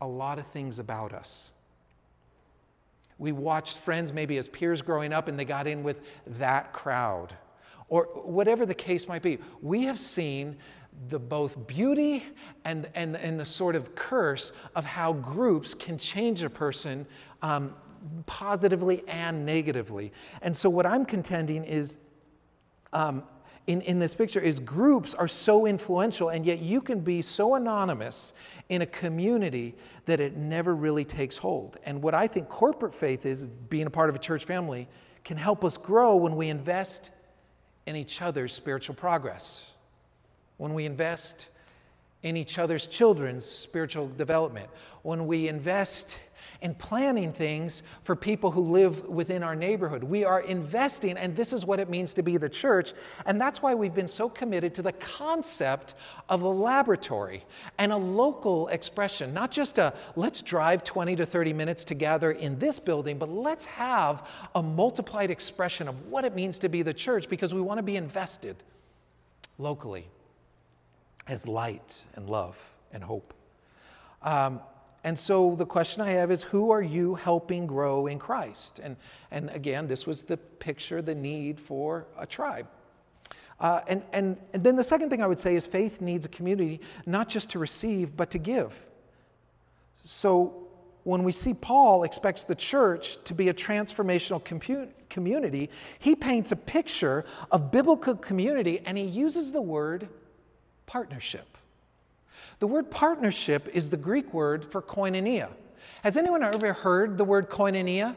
a 0.00 0.06
lot 0.06 0.38
of 0.38 0.46
things 0.48 0.78
about 0.78 1.12
us. 1.12 1.52
We 3.18 3.32
watched 3.32 3.78
friends 3.78 4.12
maybe 4.12 4.36
as 4.36 4.48
peers 4.48 4.82
growing 4.82 5.12
up 5.12 5.28
and 5.28 5.38
they 5.38 5.46
got 5.46 5.66
in 5.66 5.82
with 5.82 6.02
that 6.26 6.74
crowd. 6.74 7.34
Or 7.88 8.04
whatever 8.24 8.66
the 8.66 8.74
case 8.74 9.08
might 9.08 9.22
be. 9.22 9.38
We 9.62 9.84
have 9.84 9.98
seen 9.98 10.56
the 11.08 11.18
both 11.18 11.66
beauty 11.66 12.24
and, 12.64 12.88
and, 12.94 13.16
and 13.16 13.38
the 13.38 13.46
sort 13.46 13.76
of 13.76 13.94
curse 13.94 14.52
of 14.74 14.84
how 14.84 15.14
groups 15.14 15.74
can 15.74 15.96
change 15.96 16.42
a 16.42 16.50
person 16.50 17.06
um, 17.42 17.74
positively 18.26 19.02
and 19.08 19.44
negatively. 19.44 20.12
And 20.42 20.56
so, 20.56 20.70
what 20.70 20.86
I'm 20.86 21.04
contending 21.04 21.64
is 21.64 21.96
um, 22.92 23.22
in, 23.66 23.80
in 23.82 23.98
this 23.98 24.14
picture 24.14 24.40
is 24.40 24.60
groups 24.60 25.14
are 25.14 25.26
so 25.26 25.66
influential, 25.66 26.28
and 26.28 26.46
yet 26.46 26.60
you 26.60 26.80
can 26.80 27.00
be 27.00 27.20
so 27.20 27.56
anonymous 27.56 28.32
in 28.68 28.82
a 28.82 28.86
community 28.86 29.74
that 30.04 30.20
it 30.20 30.36
never 30.36 30.74
really 30.74 31.04
takes 31.04 31.36
hold. 31.36 31.78
And 31.84 32.00
what 32.00 32.14
I 32.14 32.28
think 32.28 32.48
corporate 32.48 32.94
faith 32.94 33.26
is, 33.26 33.44
being 33.44 33.86
a 33.86 33.90
part 33.90 34.08
of 34.08 34.14
a 34.14 34.20
church 34.20 34.44
family, 34.44 34.86
can 35.24 35.36
help 35.36 35.64
us 35.64 35.76
grow 35.76 36.14
when 36.14 36.36
we 36.36 36.48
invest 36.48 37.10
in 37.86 37.96
each 37.96 38.22
other's 38.22 38.54
spiritual 38.54 38.94
progress, 38.94 39.72
when 40.58 40.72
we 40.72 40.86
invest 40.86 41.48
in 42.22 42.36
each 42.36 42.58
other's 42.58 42.86
children's 42.86 43.44
spiritual 43.44 44.08
development, 44.16 44.68
when 45.02 45.26
we 45.26 45.48
invest 45.48 46.18
and 46.62 46.78
planning 46.78 47.32
things 47.32 47.82
for 48.04 48.16
people 48.16 48.50
who 48.50 48.60
live 48.60 49.04
within 49.06 49.42
our 49.42 49.54
neighborhood. 49.54 50.02
We 50.02 50.24
are 50.24 50.40
investing, 50.40 51.16
and 51.16 51.34
this 51.36 51.52
is 51.52 51.64
what 51.64 51.80
it 51.80 51.88
means 51.88 52.14
to 52.14 52.22
be 52.22 52.36
the 52.36 52.48
church. 52.48 52.92
And 53.26 53.40
that's 53.40 53.62
why 53.62 53.74
we've 53.74 53.94
been 53.94 54.08
so 54.08 54.28
committed 54.28 54.74
to 54.74 54.82
the 54.82 54.92
concept 54.92 55.94
of 56.28 56.42
a 56.42 56.48
laboratory 56.48 57.44
and 57.78 57.92
a 57.92 57.96
local 57.96 58.68
expression, 58.68 59.32
not 59.32 59.50
just 59.50 59.78
a 59.78 59.94
let's 60.16 60.42
drive 60.42 60.84
20 60.84 61.16
to 61.16 61.26
30 61.26 61.52
minutes 61.52 61.84
to 61.84 61.94
gather 61.94 62.32
in 62.32 62.58
this 62.58 62.78
building, 62.78 63.18
but 63.18 63.28
let's 63.28 63.64
have 63.64 64.26
a 64.54 64.62
multiplied 64.62 65.30
expression 65.30 65.88
of 65.88 66.06
what 66.08 66.24
it 66.24 66.34
means 66.34 66.58
to 66.58 66.68
be 66.68 66.82
the 66.82 66.94
church 66.94 67.28
because 67.28 67.54
we 67.54 67.60
want 67.60 67.78
to 67.78 67.82
be 67.82 67.96
invested 67.96 68.56
locally 69.58 70.06
as 71.28 71.46
light 71.46 72.02
and 72.14 72.28
love 72.28 72.56
and 72.92 73.02
hope. 73.02 73.34
Um, 74.22 74.60
and 75.06 75.16
so 75.16 75.54
the 75.54 75.64
question 75.64 76.02
I 76.02 76.10
have 76.10 76.32
is 76.32 76.42
who 76.42 76.72
are 76.72 76.82
you 76.82 77.14
helping 77.14 77.64
grow 77.64 78.08
in 78.08 78.18
Christ? 78.18 78.80
And, 78.82 78.96
and 79.30 79.50
again, 79.50 79.86
this 79.86 80.04
was 80.04 80.22
the 80.22 80.36
picture, 80.36 81.00
the 81.00 81.14
need 81.14 81.60
for 81.60 82.08
a 82.18 82.26
tribe. 82.26 82.66
Uh, 83.60 83.82
and, 83.86 84.02
and, 84.12 84.36
and 84.52 84.64
then 84.64 84.74
the 84.74 84.82
second 84.82 85.08
thing 85.10 85.22
I 85.22 85.28
would 85.28 85.38
say 85.38 85.54
is 85.54 85.64
faith 85.64 86.00
needs 86.00 86.24
a 86.24 86.28
community, 86.28 86.80
not 87.06 87.28
just 87.28 87.48
to 87.50 87.60
receive, 87.60 88.16
but 88.16 88.32
to 88.32 88.38
give. 88.38 88.74
So 90.04 90.66
when 91.04 91.22
we 91.22 91.30
see 91.30 91.54
Paul 91.54 92.02
expects 92.02 92.42
the 92.42 92.56
church 92.56 93.22
to 93.22 93.32
be 93.32 93.50
a 93.50 93.54
transformational 93.54 94.42
compu- 94.42 94.88
community, 95.08 95.70
he 96.00 96.16
paints 96.16 96.50
a 96.50 96.56
picture 96.56 97.24
of 97.52 97.70
biblical 97.70 98.16
community 98.16 98.80
and 98.84 98.98
he 98.98 99.04
uses 99.04 99.52
the 99.52 99.62
word 99.62 100.08
partnership. 100.86 101.55
The 102.58 102.66
word 102.66 102.90
partnership 102.90 103.68
is 103.74 103.90
the 103.90 103.96
Greek 103.96 104.32
word 104.32 104.64
for 104.64 104.80
koinonia. 104.80 105.48
Has 106.02 106.16
anyone 106.16 106.42
ever 106.42 106.72
heard 106.72 107.18
the 107.18 107.24
word 107.24 107.50
koinonia? 107.50 108.14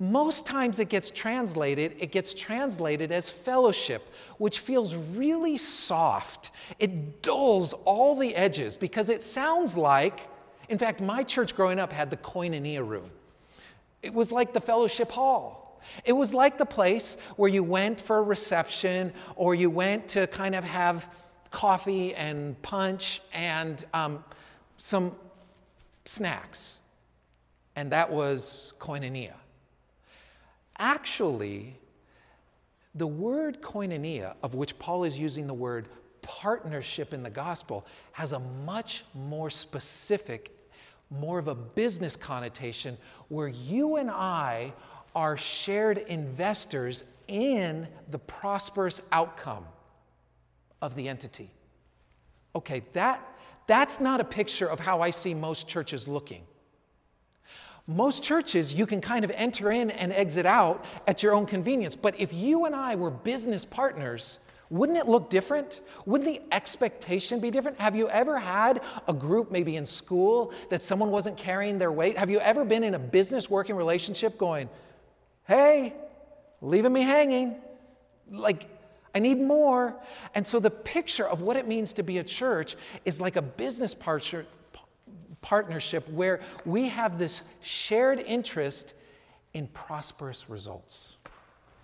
Most 0.00 0.46
times 0.46 0.78
it 0.78 0.88
gets 0.88 1.10
translated, 1.10 1.96
it 1.98 2.12
gets 2.12 2.32
translated 2.34 3.10
as 3.10 3.28
fellowship, 3.28 4.12
which 4.38 4.60
feels 4.60 4.94
really 4.94 5.58
soft. 5.58 6.50
It 6.78 7.22
dulls 7.22 7.72
all 7.84 8.16
the 8.16 8.34
edges 8.34 8.76
because 8.76 9.10
it 9.10 9.22
sounds 9.22 9.76
like, 9.76 10.28
in 10.68 10.78
fact, 10.78 11.00
my 11.00 11.22
church 11.22 11.54
growing 11.54 11.78
up 11.78 11.92
had 11.92 12.10
the 12.10 12.16
koinonia 12.18 12.86
room. 12.86 13.10
It 14.02 14.14
was 14.14 14.30
like 14.30 14.52
the 14.52 14.60
fellowship 14.60 15.10
hall. 15.10 15.80
It 16.04 16.12
was 16.12 16.34
like 16.34 16.58
the 16.58 16.66
place 16.66 17.16
where 17.36 17.50
you 17.50 17.62
went 17.62 18.00
for 18.00 18.18
a 18.18 18.22
reception 18.22 19.12
or 19.36 19.54
you 19.54 19.70
went 19.70 20.06
to 20.08 20.26
kind 20.28 20.54
of 20.54 20.64
have 20.64 21.08
coffee 21.50 22.14
and 22.14 22.60
punch 22.62 23.22
and 23.32 23.84
um, 23.94 24.24
some 24.78 25.14
snacks. 26.04 26.80
And 27.76 27.90
that 27.92 28.10
was 28.10 28.72
koinonia. 28.80 29.34
Actually, 30.78 31.76
the 32.94 33.06
word 33.06 33.60
koinonia, 33.62 34.34
of 34.42 34.54
which 34.54 34.78
Paul 34.78 35.04
is 35.04 35.18
using 35.18 35.46
the 35.46 35.54
word 35.54 35.88
partnership 36.22 37.14
in 37.14 37.22
the 37.22 37.30
gospel, 37.30 37.86
has 38.12 38.32
a 38.32 38.40
much 38.40 39.04
more 39.14 39.50
specific, 39.50 40.50
more 41.10 41.38
of 41.38 41.48
a 41.48 41.54
business 41.54 42.16
connotation 42.16 42.96
where 43.28 43.48
you 43.48 43.96
and 43.96 44.10
I 44.10 44.72
are 45.14 45.36
shared 45.36 45.98
investors 45.98 47.04
in 47.28 47.86
the 48.10 48.18
prosperous 48.18 49.00
outcome 49.12 49.64
of 50.80 50.94
the 50.94 51.08
entity. 51.08 51.50
Okay, 52.54 52.82
that, 52.92 53.26
that's 53.66 54.00
not 54.00 54.20
a 54.20 54.24
picture 54.24 54.66
of 54.66 54.80
how 54.80 55.00
I 55.00 55.10
see 55.10 55.34
most 55.34 55.68
churches 55.68 56.08
looking. 56.08 56.42
Most 57.86 58.22
churches, 58.22 58.74
you 58.74 58.86
can 58.86 59.00
kind 59.00 59.24
of 59.24 59.30
enter 59.30 59.70
in 59.70 59.90
and 59.90 60.12
exit 60.12 60.44
out 60.44 60.84
at 61.06 61.22
your 61.22 61.32
own 61.32 61.46
convenience. 61.46 61.94
But 61.94 62.18
if 62.20 62.34
you 62.34 62.66
and 62.66 62.74
I 62.74 62.94
were 62.94 63.10
business 63.10 63.64
partners, 63.64 64.40
wouldn't 64.70 64.98
it 64.98 65.08
look 65.08 65.30
different? 65.30 65.80
Wouldn't 66.04 66.28
the 66.28 66.42
expectation 66.54 67.40
be 67.40 67.50
different? 67.50 67.78
Have 67.78 67.96
you 67.96 68.08
ever 68.10 68.38
had 68.38 68.82
a 69.06 69.14
group, 69.14 69.50
maybe 69.50 69.76
in 69.76 69.86
school, 69.86 70.52
that 70.68 70.82
someone 70.82 71.10
wasn't 71.10 71.38
carrying 71.38 71.78
their 71.78 71.90
weight? 71.90 72.18
Have 72.18 72.28
you 72.28 72.40
ever 72.40 72.64
been 72.66 72.84
in 72.84 72.94
a 72.94 72.98
business 72.98 73.48
working 73.48 73.74
relationship 73.74 74.36
going, 74.36 74.68
hey, 75.46 75.94
leaving 76.60 76.92
me 76.92 77.00
hanging? 77.00 77.56
Like, 78.30 78.68
I 79.18 79.20
need 79.20 79.40
more. 79.40 79.96
And 80.36 80.46
so 80.46 80.60
the 80.60 80.70
picture 80.70 81.26
of 81.26 81.42
what 81.42 81.56
it 81.56 81.66
means 81.66 81.92
to 81.94 82.04
be 82.04 82.18
a 82.18 82.22
church 82.22 82.76
is 83.04 83.20
like 83.20 83.34
a 83.34 83.42
business 83.42 83.92
partnership 85.42 86.08
where 86.10 86.38
we 86.64 86.86
have 86.86 87.18
this 87.18 87.42
shared 87.60 88.20
interest 88.20 88.94
in 89.54 89.66
prosperous 89.68 90.48
results 90.48 91.16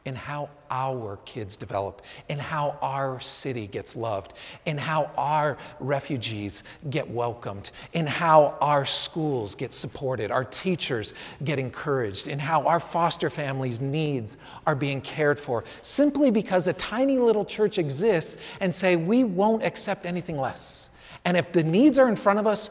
in 0.05 0.15
how 0.15 0.51
our 0.71 1.19
kids 1.25 1.57
develop, 1.57 2.03
in 2.29 2.39
how 2.39 2.77
our 2.83 3.19
city 3.21 3.67
gets 3.67 3.97
loved, 3.97 4.35
in 4.67 4.77
how 4.77 5.11
our 5.17 5.57
refugees 5.81 6.63
get 6.91 7.09
welcomed, 7.09 7.71
in 7.95 8.07
how 8.07 8.57
our 8.61 8.85
schools 8.85 9.55
get 9.55 9.73
supported, 9.73 10.31
our 10.31 10.45
teachers 10.45 11.15
get 11.45 11.59
encouraged, 11.59 12.27
in 12.27 12.39
how 12.39 12.67
our 12.67 12.81
foster 12.81 13.31
families' 13.31 13.81
needs 13.81 14.37
are 14.67 14.75
being 14.75 15.01
cared 15.01 15.39
for, 15.39 15.65
simply 15.83 16.31
because 16.31 16.69
a 16.69 16.73
tiny 16.75 17.19
little 17.19 17.45
church 17.45 17.79
exists 17.79 18.37
and 18.61 18.75
say, 18.75 18.97
we 18.97 19.25
won't 19.25 19.63
accept 19.63 20.05
anything 20.05 20.37
less. 20.37 20.91
And 21.25 21.35
if 21.35 21.51
the 21.51 21.63
needs 21.63 21.99
are 21.99 22.09
in 22.09 22.17
front 22.17 22.39
of 22.39 22.47
us, 22.47 22.69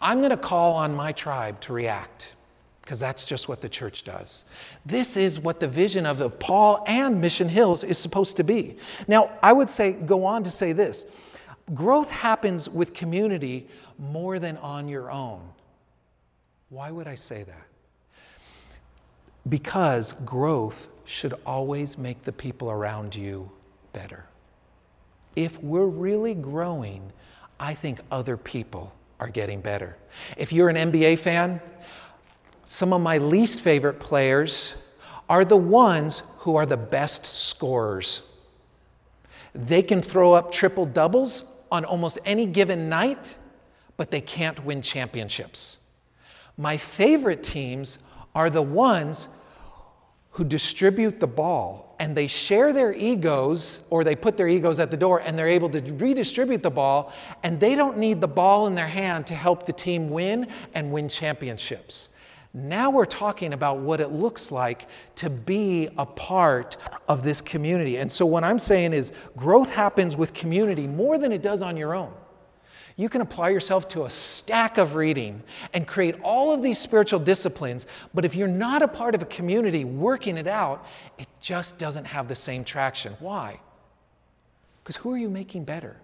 I'm 0.00 0.18
going 0.18 0.30
to 0.30 0.36
call 0.36 0.74
on 0.74 0.96
my 0.96 1.12
tribe 1.12 1.60
to 1.60 1.72
react 1.72 2.34
because 2.82 2.98
that's 2.98 3.24
just 3.24 3.48
what 3.48 3.60
the 3.60 3.68
church 3.68 4.02
does. 4.02 4.44
This 4.84 5.16
is 5.16 5.38
what 5.38 5.60
the 5.60 5.68
vision 5.68 6.04
of, 6.04 6.20
of 6.20 6.38
Paul 6.38 6.84
and 6.86 7.20
Mission 7.20 7.48
Hills 7.48 7.84
is 7.84 7.96
supposed 7.96 8.36
to 8.36 8.44
be. 8.44 8.76
Now, 9.06 9.30
I 9.42 9.52
would 9.52 9.70
say, 9.70 9.92
go 9.92 10.24
on 10.24 10.42
to 10.44 10.50
say 10.50 10.72
this 10.72 11.06
growth 11.74 12.10
happens 12.10 12.68
with 12.68 12.92
community 12.92 13.68
more 13.98 14.38
than 14.38 14.56
on 14.58 14.88
your 14.88 15.10
own. 15.10 15.40
Why 16.70 16.90
would 16.90 17.06
I 17.06 17.14
say 17.14 17.44
that? 17.44 17.66
Because 19.48 20.14
growth 20.24 20.88
should 21.04 21.34
always 21.46 21.96
make 21.96 22.22
the 22.22 22.32
people 22.32 22.70
around 22.70 23.14
you 23.14 23.50
better. 23.92 24.24
If 25.36 25.62
we're 25.62 25.86
really 25.86 26.34
growing, 26.34 27.12
I 27.60 27.74
think 27.74 28.00
other 28.10 28.36
people 28.36 28.92
are 29.20 29.28
getting 29.28 29.60
better. 29.60 29.96
If 30.36 30.52
you're 30.52 30.68
an 30.68 30.90
NBA 30.90 31.20
fan, 31.20 31.60
some 32.64 32.92
of 32.92 33.00
my 33.00 33.18
least 33.18 33.60
favorite 33.60 34.00
players 34.00 34.74
are 35.28 35.44
the 35.44 35.56
ones 35.56 36.22
who 36.38 36.56
are 36.56 36.66
the 36.66 36.76
best 36.76 37.26
scorers. 37.26 38.22
They 39.54 39.82
can 39.82 40.02
throw 40.02 40.32
up 40.32 40.52
triple 40.52 40.86
doubles 40.86 41.44
on 41.70 41.84
almost 41.84 42.18
any 42.24 42.46
given 42.46 42.88
night, 42.88 43.36
but 43.96 44.10
they 44.10 44.20
can't 44.20 44.62
win 44.64 44.82
championships. 44.82 45.78
My 46.56 46.76
favorite 46.76 47.42
teams 47.42 47.98
are 48.34 48.50
the 48.50 48.62
ones 48.62 49.28
who 50.30 50.44
distribute 50.44 51.20
the 51.20 51.26
ball 51.26 51.94
and 51.98 52.16
they 52.16 52.26
share 52.26 52.72
their 52.72 52.94
egos 52.94 53.80
or 53.90 54.02
they 54.02 54.16
put 54.16 54.36
their 54.36 54.48
egos 54.48 54.80
at 54.80 54.90
the 54.90 54.96
door 54.96 55.20
and 55.20 55.38
they're 55.38 55.48
able 55.48 55.68
to 55.68 55.80
redistribute 55.94 56.62
the 56.62 56.70
ball 56.70 57.12
and 57.42 57.60
they 57.60 57.74
don't 57.74 57.98
need 57.98 58.20
the 58.20 58.28
ball 58.28 58.66
in 58.66 58.74
their 58.74 58.86
hand 58.86 59.26
to 59.26 59.34
help 59.34 59.66
the 59.66 59.72
team 59.72 60.08
win 60.08 60.46
and 60.74 60.90
win 60.90 61.08
championships. 61.08 62.08
Now 62.54 62.90
we're 62.90 63.06
talking 63.06 63.54
about 63.54 63.78
what 63.78 64.00
it 64.00 64.12
looks 64.12 64.50
like 64.50 64.86
to 65.16 65.30
be 65.30 65.88
a 65.96 66.04
part 66.04 66.76
of 67.08 67.22
this 67.22 67.40
community. 67.40 67.96
And 67.96 68.12
so, 68.12 68.26
what 68.26 68.44
I'm 68.44 68.58
saying 68.58 68.92
is, 68.92 69.12
growth 69.36 69.70
happens 69.70 70.16
with 70.16 70.34
community 70.34 70.86
more 70.86 71.16
than 71.16 71.32
it 71.32 71.40
does 71.40 71.62
on 71.62 71.78
your 71.78 71.94
own. 71.94 72.12
You 72.96 73.08
can 73.08 73.22
apply 73.22 73.48
yourself 73.48 73.88
to 73.88 74.04
a 74.04 74.10
stack 74.10 74.76
of 74.76 74.94
reading 74.94 75.42
and 75.72 75.86
create 75.86 76.16
all 76.22 76.52
of 76.52 76.62
these 76.62 76.78
spiritual 76.78 77.20
disciplines, 77.20 77.86
but 78.12 78.24
if 78.24 78.34
you're 78.34 78.48
not 78.48 78.82
a 78.82 78.88
part 78.88 79.14
of 79.14 79.22
a 79.22 79.26
community 79.26 79.86
working 79.86 80.36
it 80.36 80.46
out, 80.46 80.84
it 81.18 81.26
just 81.40 81.78
doesn't 81.78 82.04
have 82.04 82.28
the 82.28 82.34
same 82.34 82.64
traction. 82.64 83.14
Why? 83.18 83.58
Because 84.82 84.96
who 84.96 85.10
are 85.12 85.16
you 85.16 85.30
making 85.30 85.64
better? 85.64 85.96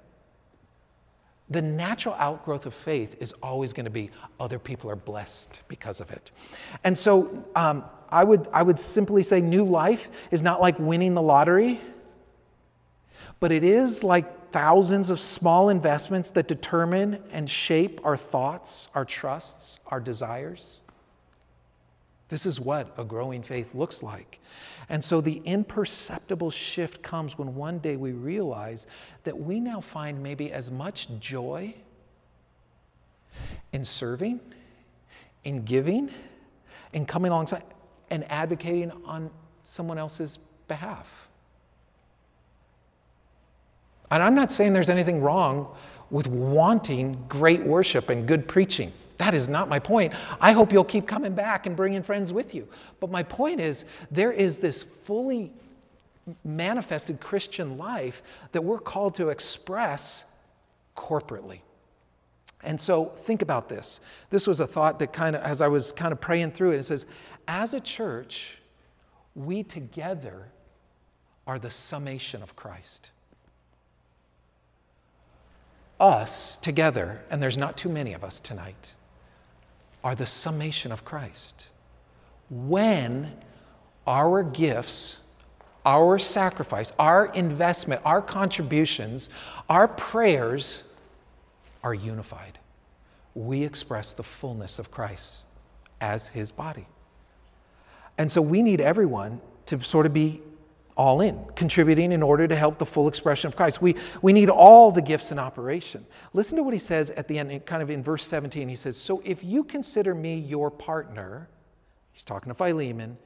The 1.51 1.63
natural 1.63 2.15
outgrowth 2.19 2.67
of 2.67 2.75
faith 2.75 3.17
is 3.21 3.33
always 3.43 3.73
going 3.73 3.85
to 3.85 3.91
be 3.91 4.11
other 4.39 4.59
people 4.59 4.91
are 4.91 4.97
blessed 4.97 5.63
because 5.69 6.01
of 6.01 6.11
it. 6.11 6.31
And 6.85 6.97
so 6.97 7.43
um, 7.57 7.85
I, 8.11 8.25
would, 8.25 8.49
I 8.53 8.63
would 8.63 8.79
simply 8.79 9.23
say 9.23 9.41
new 9.41 9.65
life 9.65 10.09
is 10.31 10.43
not 10.43 10.61
like 10.61 10.79
winning 10.79 11.15
the 11.15 11.23
lottery, 11.23 11.81
but 13.41 13.51
it 13.51 13.65
is 13.65 14.05
like 14.05 14.51
thousands 14.51 15.11
of 15.11 15.21
small 15.21 15.69
investments 15.69 16.31
that 16.31 16.49
determine 16.49 17.23
and 17.33 17.49
shape 17.49 18.01
our 18.05 18.17
thoughts, 18.17 18.89
our 18.95 19.05
trusts, 19.05 19.79
our 19.87 20.01
desires. 20.01 20.81
This 22.29 22.45
is 22.45 22.61
what 22.61 22.93
a 22.99 23.05
growing 23.05 23.43
faith 23.43 23.75
looks 23.75 24.03
like. 24.03 24.39
And 24.91 25.03
so 25.03 25.21
the 25.21 25.41
imperceptible 25.45 26.51
shift 26.51 27.03
comes 27.03 27.39
when 27.39 27.55
one 27.55 27.79
day 27.79 27.97
we 27.97 28.13
realize 28.13 28.87
that 29.25 29.39
we 29.39 29.61
now 29.61 29.81
find 29.81 30.23
maybe 30.23 30.53
as 30.53 30.71
much 30.71 31.09
joy 31.21 31.75
in 33.73 33.85
serving, 33.85 34.41
in 35.45 35.65
giving, 35.65 36.11
in 36.93 37.07
coming 37.07 37.33
alongside, 37.33 37.63
and 38.11 38.31
advocating 38.31 38.93
on 39.05 39.31
someone 39.65 39.99
else's 39.99 40.39
behalf. 40.67 41.29
And 44.11 44.23
I'm 44.23 44.35
not 44.35 44.51
saying 44.51 44.73
there's 44.73 44.91
anything 44.91 45.23
wrong 45.23 45.75
with 46.11 46.27
wanting 46.27 47.23
great 47.29 47.63
worship 47.63 48.09
and 48.09 48.27
good 48.27 48.49
preaching. 48.49 48.93
That 49.19 49.35
is 49.35 49.49
not 49.49 49.69
my 49.69 49.81
point. 49.81 50.15
I 50.41 50.53
hope 50.53 50.73
you'll 50.73 50.85
keep 50.85 51.07
coming 51.07 51.35
back 51.35 51.67
and 51.67 51.77
bringing 51.77 52.03
friends 52.03 52.33
with 52.33 52.55
you. 52.55 52.67
But 53.01 53.11
my 53.11 53.25
point 53.25 53.61
is, 53.61 53.85
there 54.13 54.33
is 54.33 54.59
this 54.59 54.85
fully 55.05 55.53
manifested 56.45 57.21
Christian 57.21 57.77
life 57.77 58.23
that 58.53 58.63
we're 58.63 58.79
called 58.79 59.17
to 59.17 59.29
express 59.29 60.25
corporately. 60.97 61.61
And 62.63 62.81
so 62.81 63.07
think 63.25 63.43
about 63.43 63.69
this. 63.69 64.01
This 64.31 64.47
was 64.47 64.61
a 64.61 64.67
thought 64.67 64.99
that 65.01 65.13
kind 65.13 65.35
of, 65.35 65.43
as 65.43 65.63
I 65.63 65.69
was 65.69 65.91
kind 65.93 66.13
of 66.13 66.21
praying 66.21 66.53
through 66.53 66.73
it, 66.73 66.79
it 66.79 66.87
says, 66.87 67.07
as 67.49 67.75
a 67.75 67.81
church, 67.81 68.59
we 69.35 69.63
together 69.63 70.47
are 71.47 71.59
the 71.59 71.71
summation 71.71 72.43
of 72.43 72.55
Christ. 72.55 73.11
Us 75.99 76.57
together, 76.59 77.21
and 77.31 77.43
there's 77.43 77.57
not 77.57 77.77
too 77.77 77.89
many 77.89 78.13
of 78.13 78.23
us 78.23 78.39
tonight 78.39 78.95
are 80.05 80.15
the 80.15 80.27
summation 80.27 80.93
of 80.93 81.05
Christ. 81.05 81.69
When 82.51 83.33
our 84.07 84.43
gifts, 84.43 85.19
our 85.85 86.19
sacrifice, 86.19 86.93
our 86.99 87.27
investment, 87.35 88.01
our 88.05 88.23
contributions, 88.23 89.29
our 89.69 89.89
prayers 89.89 90.85
are 91.83 91.95
unified, 91.95 92.59
we 93.35 93.63
express 93.63 94.13
the 94.13 94.23
fullness 94.23 94.79
of 94.79 94.91
Christ 94.91 95.45
as 96.01 96.27
his 96.27 96.51
body. 96.51 96.87
And 98.19 98.31
so 98.31 98.43
we 98.43 98.63
need 98.63 98.81
everyone 98.81 99.41
to 99.67 99.83
sort 99.83 100.07
of 100.07 100.13
be 100.13 100.41
all 100.99 101.21
in, 101.21 101.39
contributing 101.55 102.11
in 102.11 102.25
order 102.25 102.49
to 102.49 102.57
help 102.57 102.77
the 102.77 102.85
full 102.85 103.07
expression 103.07 103.47
of 103.47 103.55
Christ. 103.55 103.81
We, 103.81 103.95
we 104.21 104.33
need 104.33 104.51
all 104.51 104.91
the 104.91 105.01
gifts 105.01 105.31
in 105.31 105.39
operation. 105.39 106.05
Listen 106.33 106.57
to 106.57 106.65
what 106.65 106.75
he 106.75 106.81
says 106.81 107.11
at 107.11 107.29
the 107.29 107.39
end, 107.39 107.65
kind 107.65 107.81
of 107.81 107.89
in 107.89 108.03
verse 108.03 108.27
17. 108.27 108.69
He 108.69 108.75
says, 108.75 108.97
So 108.97 109.23
if 109.25 109.45
you 109.45 109.63
consider 109.63 110.13
me 110.13 110.41
your 110.41 110.73
partner, 110.73 111.49
he's 112.13 112.25
talking 112.25 112.51
to 112.51 112.55
Philemon, 112.55 113.17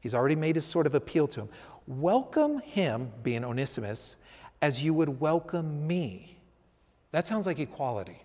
he's 0.00 0.12
already 0.12 0.34
made 0.34 0.56
his 0.56 0.64
sort 0.64 0.86
of 0.86 0.96
appeal 0.96 1.28
to 1.28 1.42
him. 1.42 1.48
Welcome 1.86 2.58
him, 2.58 3.12
being 3.22 3.44
Onesimus, 3.44 4.16
as 4.60 4.82
you 4.82 4.92
would 4.92 5.20
welcome 5.20 5.86
me. 5.86 6.36
That 7.12 7.28
sounds 7.28 7.46
like 7.46 7.60
equality. 7.60 8.20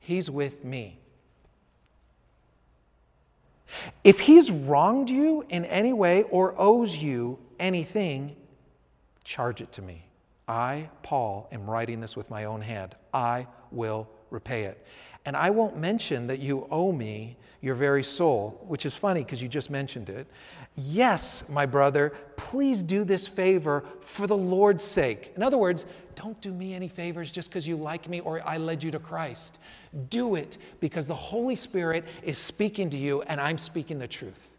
He's 0.00 0.30
with 0.30 0.64
me. 0.64 0.98
If 4.04 4.20
he's 4.20 4.50
wronged 4.50 5.10
you 5.10 5.44
in 5.50 5.66
any 5.66 5.92
way 5.92 6.22
or 6.30 6.54
owes 6.56 6.96
you 6.96 7.38
anything, 7.58 8.36
charge 9.24 9.60
it 9.60 9.72
to 9.72 9.82
me. 9.82 10.04
I, 10.46 10.88
Paul, 11.02 11.48
am 11.52 11.68
writing 11.68 12.00
this 12.00 12.16
with 12.16 12.28
my 12.28 12.44
own 12.44 12.60
hand. 12.60 12.94
I 13.12 13.46
will 13.70 14.08
repay 14.30 14.64
it. 14.64 14.84
And 15.24 15.36
I 15.36 15.48
won't 15.48 15.78
mention 15.78 16.26
that 16.26 16.40
you 16.40 16.66
owe 16.70 16.92
me 16.92 17.36
your 17.62 17.74
very 17.74 18.04
soul, 18.04 18.62
which 18.68 18.84
is 18.84 18.92
funny 18.92 19.24
because 19.24 19.40
you 19.40 19.48
just 19.48 19.70
mentioned 19.70 20.10
it. 20.10 20.26
Yes, 20.76 21.44
my 21.48 21.64
brother, 21.64 22.12
please 22.36 22.82
do 22.82 23.04
this 23.04 23.26
favor 23.26 23.84
for 24.02 24.26
the 24.26 24.36
Lord's 24.36 24.84
sake. 24.84 25.32
In 25.34 25.42
other 25.42 25.56
words, 25.56 25.86
don't 26.14 26.38
do 26.42 26.52
me 26.52 26.74
any 26.74 26.88
favors 26.88 27.32
just 27.32 27.48
because 27.48 27.66
you 27.66 27.76
like 27.76 28.06
me 28.06 28.20
or 28.20 28.46
I 28.46 28.58
led 28.58 28.82
you 28.82 28.90
to 28.90 28.98
Christ. 28.98 29.60
Do 30.10 30.34
it 30.34 30.58
because 30.80 31.06
the 31.06 31.14
Holy 31.14 31.56
Spirit 31.56 32.04
is 32.22 32.36
speaking 32.36 32.90
to 32.90 32.98
you 32.98 33.22
and 33.22 33.40
I'm 33.40 33.56
speaking 33.56 33.98
the 33.98 34.08
truth, 34.08 34.50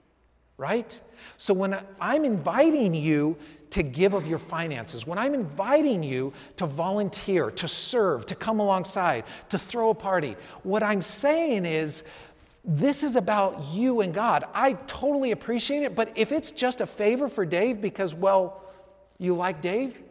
right? 0.57 0.99
So 1.37 1.53
when 1.53 1.77
I'm 1.99 2.25
inviting 2.25 2.93
you 2.93 3.35
to 3.71 3.83
give 3.83 4.13
of 4.13 4.25
your 4.25 4.39
finances, 4.39 5.05
when 5.05 5.17
I'm 5.17 5.33
inviting 5.33 6.01
you 6.01 6.31
to 6.57 6.65
volunteer, 6.65 7.51
to 7.51 7.67
serve, 7.67 8.25
to 8.27 8.35
come 8.35 8.59
alongside, 8.59 9.25
to 9.49 9.59
throw 9.59 9.89
a 9.89 9.95
party, 9.95 10.35
what 10.63 10.83
I'm 10.83 11.01
saying 11.01 11.65
is, 11.65 12.03
this 12.67 13.03
is 13.03 13.15
about 13.15 13.63
you 13.65 14.01
and 14.01 14.13
God. 14.13 14.45
I 14.53 14.73
totally 14.87 15.31
appreciate 15.31 15.83
it, 15.83 15.93
but 15.93 16.11
if 16.15 16.31
it's 16.31 16.51
just 16.51 16.81
a 16.81 16.85
favor 16.87 17.29
for 17.29 17.45
Dave 17.45 17.79
because, 17.79 18.15
well, 18.15 18.63
you 19.19 19.35
like 19.35 19.61
Dave, 19.61 20.01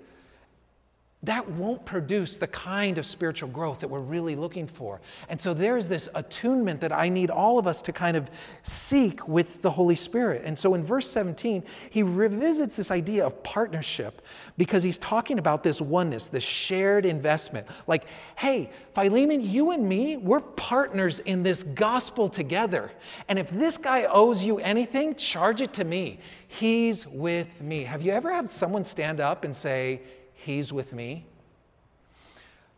that 1.25 1.49
won't 1.53 1.85
produce 1.85 2.37
the 2.37 2.47
kind 2.49 2.99
of 2.99 3.07
spiritual 3.07 3.49
growth 3.49 3.79
that 3.81 3.89
we're 3.89 4.01
really 4.01 4.37
looking 4.37 4.67
for. 4.67 5.01
And 5.29 5.41
so 5.41 5.55
there's 5.55 5.87
this 5.89 6.09
attunement 6.15 6.81
that 6.81 6.93
I 6.93 7.09
need 7.09 7.31
all 7.31 7.59
of 7.59 7.67
us 7.67 7.83
to 7.83 7.93
kind 7.93 8.17
of 8.17 8.31
seek 8.63 9.27
with 9.29 9.63
the 9.63 9.71
Holy 9.71 9.95
Spirit. 9.95 10.43
And 10.45 10.59
so 10.59 10.75
in 10.75 10.85
verse 10.85 11.11
17, 11.11 11.63
he 11.91 12.03
revisits 12.03 12.77
this 12.77 12.91
idea 12.91 13.27
of 13.27 13.43
partnership 13.43 14.23
because 14.57 14.83
he's 14.83 14.99
talking 14.99 15.39
about 15.39 15.63
this 15.63 15.81
oneness, 15.81 16.27
this 16.27 16.45
shared 16.45 17.07
investment. 17.07 17.67
Like, 17.87 18.05
hey, 18.37 18.71
Philemon, 18.95 19.41
you 19.41 19.71
and 19.71 19.89
me, 19.89 20.17
we're 20.17 20.41
partners 20.41 21.21
in 21.21 21.43
this 21.43 21.63
gospel 21.63 22.29
together. 22.29 22.91
And 23.29 23.39
if 23.39 23.51
this 23.51 23.79
guy 23.79 24.05
owes 24.05 24.45
you 24.45 24.59
anything, 24.59 25.15
charge 25.15 25.61
it 25.61 25.73
to 25.75 25.85
me. 25.85 26.19
He's 26.49 27.07
with 27.07 27.61
me. 27.61 27.85
Have 27.85 28.03
you 28.03 28.13
ever 28.13 28.33
had 28.33 28.49
someone 28.49 28.85
stand 28.85 29.21
up 29.21 29.45
and 29.45 29.55
say, 29.55 30.01
He's 30.45 30.75
with 30.75 30.93
me. 30.93 31.25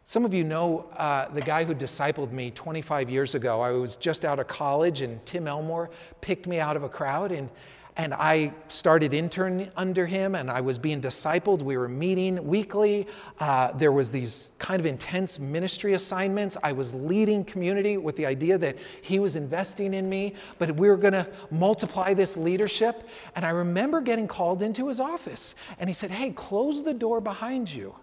Some 0.05 0.25
of 0.25 0.33
you 0.33 0.45
know 0.45 0.87
uh, 0.97 1.29
the 1.31 1.41
guy 1.41 1.65
who 1.65 1.75
discipled 1.75 2.31
me 2.31 2.53
25 2.53 3.11
years 3.11 3.35
ago. 3.35 3.61
I 3.61 3.73
was 3.73 3.97
just 3.97 4.25
out 4.25 4.39
of 4.39 4.47
college, 4.47 5.01
and 5.01 5.25
Tim 5.27 5.49
Elmore 5.49 5.91
picked 6.21 6.47
me 6.47 6.61
out 6.61 6.77
of 6.77 6.85
a 6.85 6.89
crowd, 6.89 7.33
and, 7.33 7.51
and 7.99 8.13
I 8.13 8.53
started 8.69 9.15
interning 9.15 9.71
under 9.75 10.05
him, 10.05 10.35
and 10.35 10.51
I 10.51 10.61
was 10.61 10.79
being 10.79 11.01
discipled. 11.01 11.63
We 11.63 11.79
were 11.79 11.89
meeting 11.89 12.47
weekly. 12.47 13.07
Uh, 13.41 13.73
there 13.73 13.93
was 13.93 14.11
these 14.11 14.51
kind 14.59 14.79
of 14.79 14.85
intense 14.85 15.39
ministry 15.39 15.95
assignments. 15.95 16.59
I 16.63 16.73
was 16.73 16.93
leading 16.93 17.43
community 17.45 17.97
with 17.97 18.15
the 18.17 18.27
idea 18.27 18.59
that 18.59 18.77
he 19.01 19.19
was 19.19 19.35
investing 19.35 19.95
in 19.95 20.11
me, 20.11 20.35
but 20.59 20.77
we 20.77 20.89
were 20.89 20.99
going 20.99 21.15
to 21.15 21.27
multiply 21.51 22.13
this 22.13 22.37
leadership. 22.37 23.05
And 23.35 23.47
I 23.47 23.51
remember 23.51 24.03
getting 24.03 24.29
called 24.29 24.63
into 24.63 24.89
his 24.89 25.01
office, 25.01 25.55
and 25.79 25.89
he 25.89 25.95
said, 25.95 26.11
"Hey, 26.11 26.33
close 26.33 26.83
the 26.83 26.95
door 26.95 27.23
behind 27.23 27.73
you." 27.73 27.95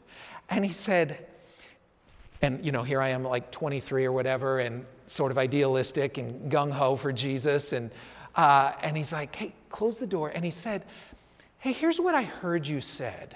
And 0.50 0.66
he 0.66 0.74
said, 0.74 1.28
and, 2.42 2.64
you 2.64 2.74
know, 2.74 2.84
here 2.84 3.02
I 3.02 3.08
am 3.08 3.24
like 3.24 3.52
23 3.52 4.04
or 4.04 4.12
whatever 4.12 4.60
and 4.60 4.86
sort 5.08 5.32
of 5.32 5.38
idealistic 5.38 6.18
and 6.18 6.52
gung 6.52 6.70
ho 6.70 6.98
for 6.98 7.14
Jesus. 7.14 7.72
And, 7.72 7.90
uh, 8.36 8.74
and 8.82 8.98
he's 8.98 9.12
like, 9.12 9.36
hey, 9.36 9.54
close 9.70 9.98
the 9.98 10.08
door. 10.08 10.30
And 10.30 10.44
he 10.44 10.52
said, 10.52 10.86
hey, 11.60 11.72
here's 11.72 12.00
what 12.00 12.16
I 12.16 12.24
heard 12.24 12.68
you 12.68 12.82
said. 12.82 13.36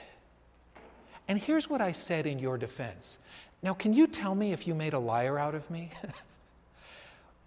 And 1.27 1.39
here's 1.39 1.69
what 1.69 1.81
I 1.81 1.91
said 1.91 2.25
in 2.25 2.39
your 2.39 2.57
defense. 2.57 3.17
Now, 3.63 3.73
can 3.73 3.93
you 3.93 4.07
tell 4.07 4.35
me 4.35 4.53
if 4.53 4.67
you 4.67 4.73
made 4.73 4.93
a 4.93 4.99
liar 4.99 5.37
out 5.37 5.55
of 5.55 5.69
me? 5.69 5.91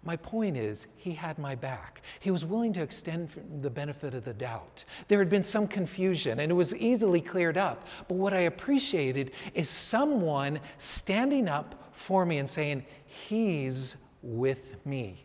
My 0.03 0.15
point 0.15 0.57
is, 0.57 0.87
he 0.97 1.11
had 1.11 1.37
my 1.37 1.53
back. 1.53 2.01
He 2.21 2.31
was 2.31 2.43
willing 2.43 2.73
to 2.73 2.81
extend 2.81 3.29
the 3.61 3.69
benefit 3.69 4.15
of 4.15 4.25
the 4.25 4.33
doubt. 4.33 4.83
There 5.07 5.19
had 5.19 5.29
been 5.29 5.43
some 5.43 5.67
confusion, 5.67 6.39
and 6.39 6.51
it 6.51 6.55
was 6.55 6.75
easily 6.75 7.21
cleared 7.21 7.55
up. 7.55 7.85
But 8.07 8.15
what 8.15 8.33
I 8.33 8.41
appreciated 8.41 9.31
is 9.53 9.69
someone 9.69 10.59
standing 10.79 11.47
up 11.47 11.89
for 11.91 12.25
me 12.25 12.39
and 12.39 12.49
saying, 12.49 12.83
He's 13.05 13.95
with 14.23 14.75
me. 14.85 15.23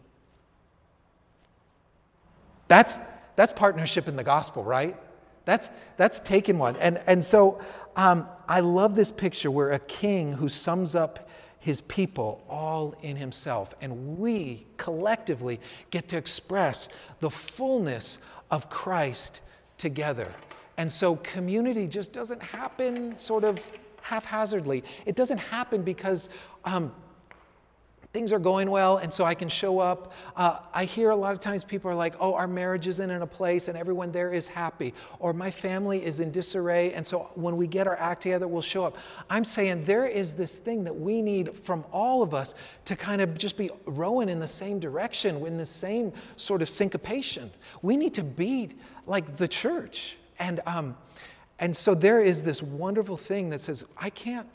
That's, 2.68 2.94
that's 3.36 3.52
partnership 3.52 4.08
in 4.08 4.16
the 4.16 4.24
gospel, 4.24 4.64
right? 4.64 4.96
That's, 5.44 5.68
that's 5.96 6.20
taken 6.20 6.58
one. 6.58 6.76
And, 6.76 7.00
and 7.06 7.22
so 7.22 7.60
um, 7.94 8.28
I 8.48 8.60
love 8.60 8.94
this 8.94 9.10
picture 9.10 9.50
where 9.50 9.72
a 9.72 9.78
king 9.78 10.32
who 10.32 10.48
sums 10.48 10.94
up 10.94 11.28
his 11.58 11.80
people 11.82 12.44
all 12.48 12.94
in 13.02 13.16
himself. 13.16 13.74
And 13.80 14.18
we 14.18 14.66
collectively 14.76 15.60
get 15.90 16.08
to 16.08 16.16
express 16.16 16.88
the 17.20 17.30
fullness 17.30 18.18
of 18.50 18.70
Christ 18.70 19.40
together. 19.78 20.32
And 20.76 20.90
so 20.90 21.16
community 21.16 21.86
just 21.86 22.12
doesn't 22.12 22.42
happen 22.42 23.16
sort 23.16 23.44
of 23.44 23.58
haphazardly. 24.02 24.84
It 25.06 25.16
doesn't 25.16 25.38
happen 25.38 25.82
because 25.82 26.28
um, 26.64 26.92
things 28.16 28.32
are 28.32 28.38
going 28.38 28.70
well 28.70 28.96
and 28.96 29.12
so 29.12 29.26
I 29.26 29.34
can 29.34 29.46
show 29.46 29.78
up. 29.78 30.14
Uh, 30.36 30.60
I 30.72 30.86
hear 30.86 31.10
a 31.10 31.14
lot 31.16 31.34
of 31.34 31.40
times 31.40 31.64
people 31.64 31.90
are 31.90 31.94
like, 31.94 32.14
oh, 32.18 32.32
our 32.32 32.48
marriage 32.48 32.86
isn't 32.86 33.10
in 33.10 33.20
a 33.20 33.26
place 33.26 33.68
and 33.68 33.76
everyone 33.76 34.10
there 34.10 34.32
is 34.32 34.48
happy, 34.48 34.94
or 35.18 35.34
my 35.34 35.50
family 35.50 36.02
is 36.02 36.20
in 36.20 36.30
disarray, 36.30 36.94
and 36.94 37.06
so 37.06 37.28
when 37.34 37.58
we 37.58 37.66
get 37.66 37.86
our 37.86 37.96
act 37.96 38.22
together, 38.22 38.48
we'll 38.48 38.62
show 38.62 38.84
up. 38.84 38.96
I'm 39.28 39.44
saying 39.44 39.84
there 39.84 40.06
is 40.06 40.32
this 40.32 40.56
thing 40.56 40.82
that 40.84 40.98
we 40.98 41.20
need 41.20 41.54
from 41.62 41.84
all 41.92 42.22
of 42.22 42.32
us 42.32 42.54
to 42.86 42.96
kind 42.96 43.20
of 43.20 43.36
just 43.36 43.58
be 43.58 43.68
rowing 43.84 44.30
in 44.30 44.40
the 44.40 44.48
same 44.48 44.80
direction, 44.80 45.44
in 45.44 45.58
the 45.58 45.66
same 45.66 46.10
sort 46.38 46.62
of 46.62 46.70
syncopation. 46.70 47.50
We 47.82 47.98
need 47.98 48.14
to 48.14 48.22
be 48.22 48.70
like 49.06 49.36
the 49.36 49.46
church. 49.46 50.16
And, 50.38 50.62
um, 50.64 50.96
and 51.58 51.76
so 51.76 51.94
there 51.94 52.22
is 52.22 52.42
this 52.42 52.62
wonderful 52.62 53.18
thing 53.18 53.50
that 53.50 53.60
says, 53.60 53.84
I 53.98 54.08
can't 54.08 54.48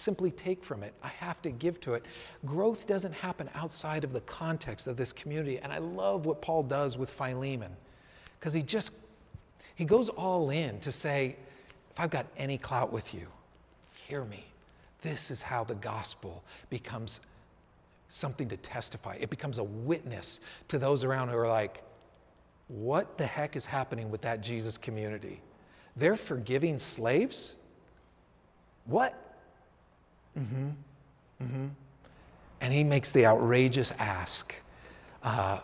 simply 0.00 0.30
take 0.30 0.64
from 0.64 0.82
it. 0.82 0.94
I 1.02 1.08
have 1.08 1.40
to 1.42 1.50
give 1.50 1.80
to 1.82 1.94
it. 1.94 2.06
Growth 2.46 2.86
doesn't 2.86 3.12
happen 3.12 3.48
outside 3.54 4.04
of 4.04 4.12
the 4.12 4.20
context 4.22 4.86
of 4.86 4.96
this 4.96 5.12
community. 5.12 5.58
And 5.58 5.72
I 5.72 5.78
love 5.78 6.26
what 6.26 6.40
Paul 6.40 6.62
does 6.62 6.96
with 6.98 7.10
Philemon 7.10 7.70
because 8.38 8.52
he 8.52 8.62
just 8.62 8.92
he 9.74 9.84
goes 9.84 10.10
all 10.10 10.50
in 10.50 10.78
to 10.80 10.92
say, 10.92 11.36
if 11.90 11.98
I've 11.98 12.10
got 12.10 12.26
any 12.36 12.58
clout 12.58 12.92
with 12.92 13.14
you, 13.14 13.26
hear 13.94 14.24
me. 14.24 14.44
This 15.00 15.30
is 15.30 15.40
how 15.40 15.64
the 15.64 15.76
gospel 15.76 16.44
becomes 16.68 17.20
something 18.08 18.48
to 18.48 18.56
testify. 18.58 19.16
It 19.18 19.30
becomes 19.30 19.56
a 19.56 19.64
witness 19.64 20.40
to 20.68 20.78
those 20.78 21.02
around 21.04 21.30
who 21.30 21.38
are 21.38 21.48
like, 21.48 21.82
what 22.68 23.16
the 23.16 23.26
heck 23.26 23.56
is 23.56 23.64
happening 23.64 24.10
with 24.10 24.20
that 24.20 24.42
Jesus 24.42 24.76
community? 24.76 25.40
They're 25.96 26.16
forgiving 26.16 26.78
slaves? 26.78 27.54
What? 28.84 29.29
Mm-hmm. 30.38 30.68
Mm-hmm. 31.42 31.66
And 32.60 32.72
he 32.72 32.84
makes 32.84 33.10
the 33.10 33.26
outrageous 33.26 33.92
ask 33.98 34.54
uh, 35.22 35.60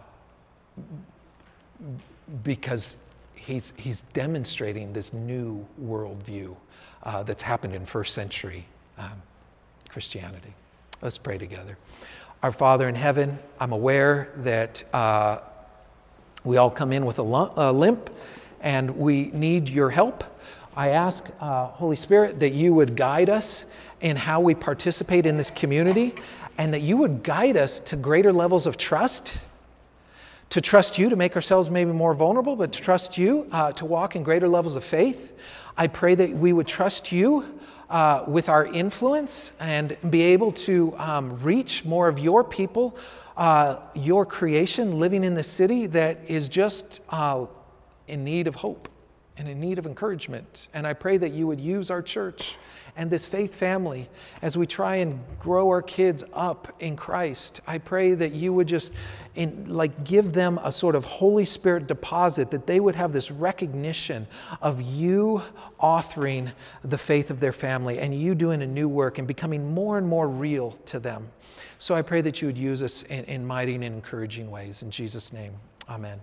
because 2.42 2.96
he's, 3.34 3.72
he's 3.76 4.02
demonstrating 4.12 4.92
this 4.92 5.12
new 5.12 5.66
worldview 5.82 6.56
uh, 7.02 7.22
that's 7.22 7.42
happened 7.42 7.74
in 7.74 7.86
first 7.86 8.14
century 8.14 8.66
um, 8.98 9.22
Christianity. 9.88 10.52
Let's 11.02 11.18
pray 11.18 11.38
together. 11.38 11.76
Our 12.42 12.52
Father 12.52 12.88
in 12.88 12.94
heaven, 12.94 13.38
I'm 13.60 13.72
aware 13.72 14.32
that 14.38 14.82
uh, 14.92 15.40
we 16.44 16.56
all 16.56 16.70
come 16.70 16.92
in 16.92 17.04
with 17.06 17.18
a, 17.18 17.22
a, 17.22 17.72
limp 17.72 18.10
and 18.60 18.90
we 18.96 19.26
need 19.32 19.68
your 19.68 19.90
help. 19.90 20.24
I 20.76 20.90
ask, 20.90 21.30
uh, 21.40 21.66
Holy 21.66 21.96
Spirit, 21.96 22.40
that 22.40 22.52
you 22.52 22.74
would 22.74 22.96
guide 22.96 23.30
us 23.30 23.64
in 24.00 24.16
how 24.16 24.40
we 24.40 24.54
participate 24.54 25.26
in 25.26 25.36
this 25.36 25.50
community 25.50 26.14
and 26.58 26.72
that 26.72 26.80
you 26.80 26.96
would 26.96 27.22
guide 27.22 27.56
us 27.56 27.80
to 27.80 27.96
greater 27.96 28.32
levels 28.32 28.66
of 28.66 28.76
trust, 28.76 29.34
to 30.50 30.60
trust 30.60 30.98
you, 30.98 31.08
to 31.08 31.16
make 31.16 31.36
ourselves 31.36 31.68
maybe 31.70 31.92
more 31.92 32.14
vulnerable, 32.14 32.56
but 32.56 32.72
to 32.72 32.80
trust 32.80 33.18
you, 33.18 33.46
uh, 33.52 33.72
to 33.72 33.84
walk 33.84 34.16
in 34.16 34.22
greater 34.22 34.48
levels 34.48 34.76
of 34.76 34.84
faith. 34.84 35.32
I 35.76 35.86
pray 35.86 36.14
that 36.14 36.30
we 36.30 36.52
would 36.52 36.66
trust 36.66 37.12
you 37.12 37.44
uh, 37.90 38.24
with 38.26 38.48
our 38.48 38.66
influence 38.66 39.50
and 39.60 39.96
be 40.08 40.22
able 40.22 40.52
to 40.52 40.96
um, 40.98 41.42
reach 41.42 41.84
more 41.84 42.08
of 42.08 42.18
your 42.18 42.42
people, 42.42 42.96
uh, 43.36 43.78
your 43.94 44.24
creation 44.24 44.98
living 44.98 45.24
in 45.24 45.34
the 45.34 45.44
city 45.44 45.86
that 45.86 46.18
is 46.26 46.48
just 46.48 47.00
uh, 47.10 47.44
in 48.08 48.24
need 48.24 48.46
of 48.46 48.54
hope 48.54 48.88
and 49.38 49.48
in 49.48 49.60
need 49.60 49.78
of 49.78 49.86
encouragement. 49.86 50.68
And 50.72 50.86
I 50.86 50.94
pray 50.94 51.18
that 51.18 51.32
you 51.32 51.46
would 51.46 51.60
use 51.60 51.90
our 51.90 52.02
church 52.02 52.56
and 52.96 53.10
this 53.10 53.26
faith 53.26 53.54
family 53.54 54.08
as 54.40 54.56
we 54.56 54.66
try 54.66 54.96
and 54.96 55.20
grow 55.38 55.68
our 55.68 55.82
kids 55.82 56.24
up 56.32 56.74
in 56.80 56.96
Christ. 56.96 57.60
I 57.66 57.78
pray 57.78 58.14
that 58.14 58.32
you 58.32 58.52
would 58.54 58.66
just 58.66 58.92
in, 59.34 59.66
like 59.68 60.04
give 60.04 60.32
them 60.32 60.58
a 60.64 60.72
sort 60.72 60.94
of 60.94 61.04
Holy 61.04 61.44
Spirit 61.44 61.86
deposit 61.86 62.50
that 62.50 62.66
they 62.66 62.80
would 62.80 62.96
have 62.96 63.12
this 63.12 63.30
recognition 63.30 64.26
of 64.62 64.80
you 64.80 65.42
authoring 65.82 66.50
the 66.84 66.98
faith 66.98 67.30
of 67.30 67.38
their 67.38 67.52
family 67.52 67.98
and 67.98 68.18
you 68.18 68.34
doing 68.34 68.62
a 68.62 68.66
new 68.66 68.88
work 68.88 69.18
and 69.18 69.28
becoming 69.28 69.74
more 69.74 69.98
and 69.98 70.08
more 70.08 70.28
real 70.28 70.72
to 70.86 70.98
them. 70.98 71.28
So 71.78 71.94
I 71.94 72.00
pray 72.00 72.22
that 72.22 72.40
you 72.40 72.46
would 72.46 72.58
use 72.58 72.80
us 72.80 73.02
in, 73.02 73.24
in 73.24 73.46
mighty 73.46 73.74
and 73.74 73.84
encouraging 73.84 74.50
ways. 74.50 74.82
In 74.82 74.90
Jesus' 74.90 75.32
name, 75.32 75.52
amen. 75.88 76.18